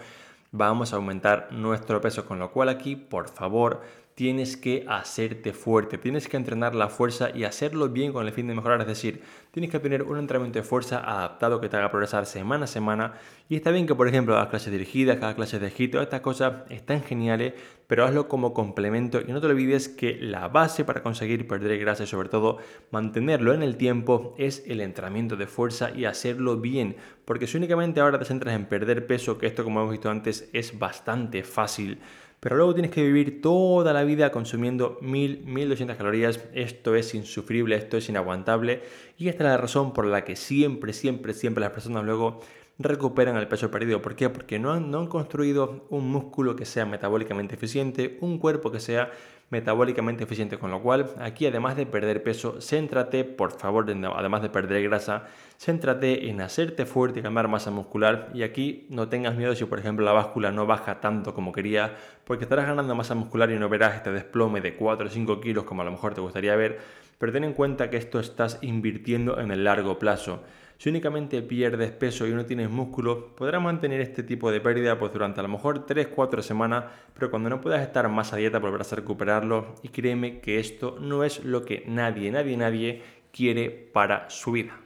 vamos 0.52 0.92
a 0.92 0.96
aumentar 0.96 1.48
nuestro 1.52 2.00
peso, 2.00 2.26
con 2.26 2.38
lo 2.38 2.50
cual 2.50 2.68
aquí, 2.68 2.96
por 2.96 3.28
favor, 3.28 3.80
tienes 4.14 4.56
que 4.56 4.84
hacerte 4.88 5.52
fuerte, 5.52 5.96
tienes 5.96 6.28
que 6.28 6.36
entrenar 6.36 6.74
la 6.74 6.88
fuerza 6.88 7.30
y 7.34 7.44
hacerlo 7.44 7.88
bien 7.88 8.12
con 8.12 8.26
el 8.26 8.32
fin 8.32 8.46
de 8.46 8.54
mejorar, 8.54 8.80
es 8.82 8.86
decir, 8.86 9.22
tienes 9.50 9.70
que 9.70 9.78
tener 9.78 10.02
un 10.02 10.18
entrenamiento 10.18 10.58
de 10.58 10.62
fuerza 10.62 10.98
adaptado 10.98 11.60
que 11.60 11.68
te 11.68 11.76
haga 11.76 11.90
progresar 11.90 12.26
semana 12.26 12.64
a 12.64 12.68
semana. 12.68 13.14
Y 13.48 13.56
está 13.56 13.70
bien 13.70 13.86
que 13.86 13.94
por 13.94 14.06
ejemplo 14.08 14.36
hagas 14.36 14.48
clases 14.48 14.72
dirigidas, 14.72 15.16
hagas 15.16 15.34
clases 15.34 15.60
de 15.60 15.88
todas 15.88 16.04
estas 16.04 16.20
cosas 16.20 16.52
están 16.68 17.02
geniales, 17.02 17.54
pero 17.86 18.04
hazlo 18.04 18.28
como 18.28 18.52
complemento. 18.54 19.20
Y 19.20 19.32
no 19.32 19.40
te 19.40 19.46
olvides 19.46 19.88
que 19.88 20.18
la 20.20 20.48
base 20.48 20.84
para 20.84 21.02
conseguir 21.02 21.48
perder 21.48 21.78
grasa 21.78 22.04
y 22.04 22.06
sobre 22.06 22.28
todo 22.28 22.58
mantenerlo 22.90 23.54
en 23.54 23.62
el 23.62 23.76
tiempo 23.76 24.34
es 24.38 24.62
el 24.66 24.80
entrenamiento 24.80 25.36
de 25.36 25.46
fuerza 25.46 25.90
y 25.96 26.04
hacerlo 26.04 26.58
bien, 26.58 26.96
porque 27.24 27.46
si 27.46 27.56
únicamente 27.56 28.00
ahora 28.00 28.18
te 28.18 28.24
centras 28.24 28.54
en 28.54 28.66
perder 28.66 29.06
peso, 29.06 29.38
que 29.38 29.46
esto 29.46 29.64
como 29.64 29.80
hemos 29.80 29.92
visto 29.92 30.10
antes 30.10 30.48
es 30.52 30.78
bastante 30.78 31.42
fácil, 31.42 32.00
pero 32.40 32.56
luego 32.56 32.72
tienes 32.72 32.90
que 32.90 33.02
vivir 33.02 33.42
toda 33.42 33.92
la 33.92 34.02
vida 34.02 34.32
consumiendo 34.32 34.98
1000, 35.02 35.44
1200 35.44 35.96
calorías. 35.96 36.40
Esto 36.54 36.94
es 36.94 37.14
insufrible, 37.14 37.76
esto 37.76 37.98
es 37.98 38.08
inaguantable. 38.08 38.82
Y 39.18 39.28
esta 39.28 39.44
es 39.44 39.50
la 39.50 39.56
razón 39.58 39.92
por 39.92 40.06
la 40.06 40.24
que 40.24 40.36
siempre, 40.36 40.94
siempre, 40.94 41.34
siempre 41.34 41.60
las 41.60 41.72
personas 41.72 42.02
luego 42.04 42.40
recuperan 42.78 43.36
el 43.36 43.46
peso 43.46 43.70
perdido. 43.70 44.00
¿Por 44.00 44.16
qué? 44.16 44.30
Porque 44.30 44.58
no 44.58 44.72
han, 44.72 44.90
no 44.90 45.00
han 45.00 45.06
construido 45.06 45.84
un 45.90 46.10
músculo 46.10 46.56
que 46.56 46.64
sea 46.64 46.86
metabólicamente 46.86 47.56
eficiente, 47.56 48.16
un 48.22 48.38
cuerpo 48.38 48.72
que 48.72 48.80
sea 48.80 49.10
metabólicamente 49.50 50.24
eficiente. 50.24 50.58
Con 50.58 50.70
lo 50.70 50.80
cual, 50.80 51.10
aquí 51.18 51.46
además 51.46 51.76
de 51.76 51.86
perder 51.86 52.22
peso, 52.22 52.60
céntrate, 52.60 53.24
por 53.24 53.52
favor, 53.52 53.86
además 53.90 54.42
de 54.42 54.48
perder 54.48 54.82
grasa, 54.84 55.26
céntrate 55.58 56.30
en 56.30 56.40
hacerte 56.40 56.86
fuerte 56.86 57.20
y 57.20 57.22
cambiar 57.22 57.48
masa 57.48 57.70
muscular. 57.70 58.30
Y 58.32 58.42
aquí 58.42 58.86
no 58.88 59.08
tengas 59.08 59.36
miedo 59.36 59.54
si, 59.54 59.64
por 59.64 59.78
ejemplo, 59.78 60.04
la 60.04 60.12
báscula 60.12 60.50
no 60.52 60.66
baja 60.66 61.00
tanto 61.00 61.34
como 61.34 61.52
quería, 61.52 61.94
porque 62.24 62.44
estarás 62.44 62.66
ganando 62.66 62.94
masa 62.94 63.14
muscular 63.14 63.50
y 63.50 63.58
no 63.58 63.68
verás 63.68 63.96
este 63.96 64.10
desplome 64.12 64.60
de 64.60 64.76
4 64.76 65.06
o 65.06 65.10
5 65.10 65.40
kilos 65.40 65.64
como 65.64 65.82
a 65.82 65.84
lo 65.84 65.90
mejor 65.90 66.14
te 66.14 66.20
gustaría 66.20 66.56
ver. 66.56 66.78
Pero 67.18 67.32
ten 67.32 67.44
en 67.44 67.52
cuenta 67.52 67.90
que 67.90 67.98
esto 67.98 68.18
estás 68.18 68.58
invirtiendo 68.62 69.38
en 69.40 69.50
el 69.50 69.64
largo 69.64 69.98
plazo. 69.98 70.42
Si 70.80 70.88
únicamente 70.88 71.42
pierdes 71.42 71.90
peso 71.90 72.26
y 72.26 72.30
no 72.30 72.46
tienes 72.46 72.70
músculo, 72.70 73.36
podrás 73.36 73.60
mantener 73.60 74.00
este 74.00 74.22
tipo 74.22 74.50
de 74.50 74.62
pérdida 74.62 74.98
pues 74.98 75.12
durante 75.12 75.38
a 75.38 75.42
lo 75.42 75.50
mejor 75.50 75.84
3-4 75.84 76.40
semanas, 76.40 76.84
pero 77.12 77.30
cuando 77.30 77.50
no 77.50 77.60
puedas 77.60 77.82
estar 77.82 78.08
más 78.08 78.32
a 78.32 78.36
dieta 78.36 78.60
volverás 78.60 78.90
a 78.94 78.96
recuperarlo 78.96 79.74
y 79.82 79.88
créeme 79.88 80.40
que 80.40 80.58
esto 80.58 80.96
no 80.98 81.22
es 81.22 81.44
lo 81.44 81.66
que 81.66 81.84
nadie, 81.86 82.30
nadie, 82.30 82.56
nadie 82.56 83.02
quiere 83.30 83.68
para 83.68 84.30
su 84.30 84.52
vida. 84.52 84.80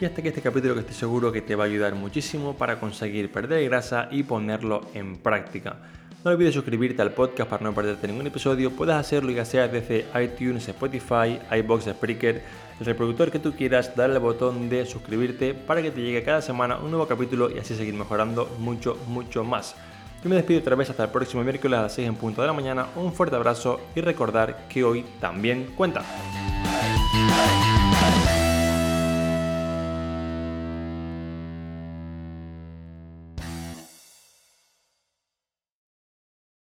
Y 0.00 0.06
hasta 0.06 0.22
aquí 0.22 0.28
este 0.28 0.40
capítulo 0.40 0.72
que 0.72 0.80
estoy 0.80 0.96
seguro 0.96 1.30
que 1.30 1.42
te 1.42 1.54
va 1.54 1.64
a 1.64 1.66
ayudar 1.66 1.94
muchísimo 1.94 2.56
para 2.56 2.80
conseguir 2.80 3.30
perder 3.30 3.62
grasa 3.68 4.08
y 4.10 4.22
ponerlo 4.22 4.86
en 4.94 5.18
práctica. 5.18 5.82
No 6.22 6.30
olvides 6.32 6.52
suscribirte 6.52 7.00
al 7.00 7.12
podcast 7.12 7.48
para 7.48 7.64
no 7.64 7.74
perderte 7.74 8.06
ningún 8.06 8.26
episodio. 8.26 8.70
Puedes 8.70 8.94
hacerlo 8.94 9.30
ya 9.30 9.46
sea 9.46 9.68
desde 9.68 10.04
iTunes, 10.22 10.68
Spotify, 10.68 11.38
iBox, 11.50 11.84
Spreaker, 11.84 12.42
el 12.78 12.86
reproductor 12.86 13.30
que 13.30 13.38
tú 13.38 13.52
quieras, 13.52 13.96
darle 13.96 14.16
al 14.16 14.22
botón 14.22 14.68
de 14.68 14.84
suscribirte 14.84 15.54
para 15.54 15.80
que 15.80 15.90
te 15.90 16.02
llegue 16.02 16.22
cada 16.22 16.42
semana 16.42 16.76
un 16.76 16.90
nuevo 16.90 17.06
capítulo 17.06 17.50
y 17.50 17.58
así 17.58 17.74
seguir 17.74 17.94
mejorando 17.94 18.54
mucho, 18.58 18.98
mucho 19.06 19.44
más. 19.44 19.74
Yo 20.22 20.28
me 20.28 20.36
despido 20.36 20.60
otra 20.60 20.76
vez 20.76 20.90
hasta 20.90 21.04
el 21.04 21.10
próximo 21.10 21.42
miércoles 21.42 21.78
a 21.78 21.82
las 21.82 21.94
6 21.94 22.08
en 22.08 22.16
punto 22.16 22.42
de 22.42 22.48
la 22.48 22.52
mañana. 22.52 22.88
Un 22.96 23.14
fuerte 23.14 23.36
abrazo 23.36 23.80
y 23.94 24.02
recordar 24.02 24.68
que 24.68 24.84
hoy 24.84 25.06
también 25.20 25.72
cuenta. 25.74 26.04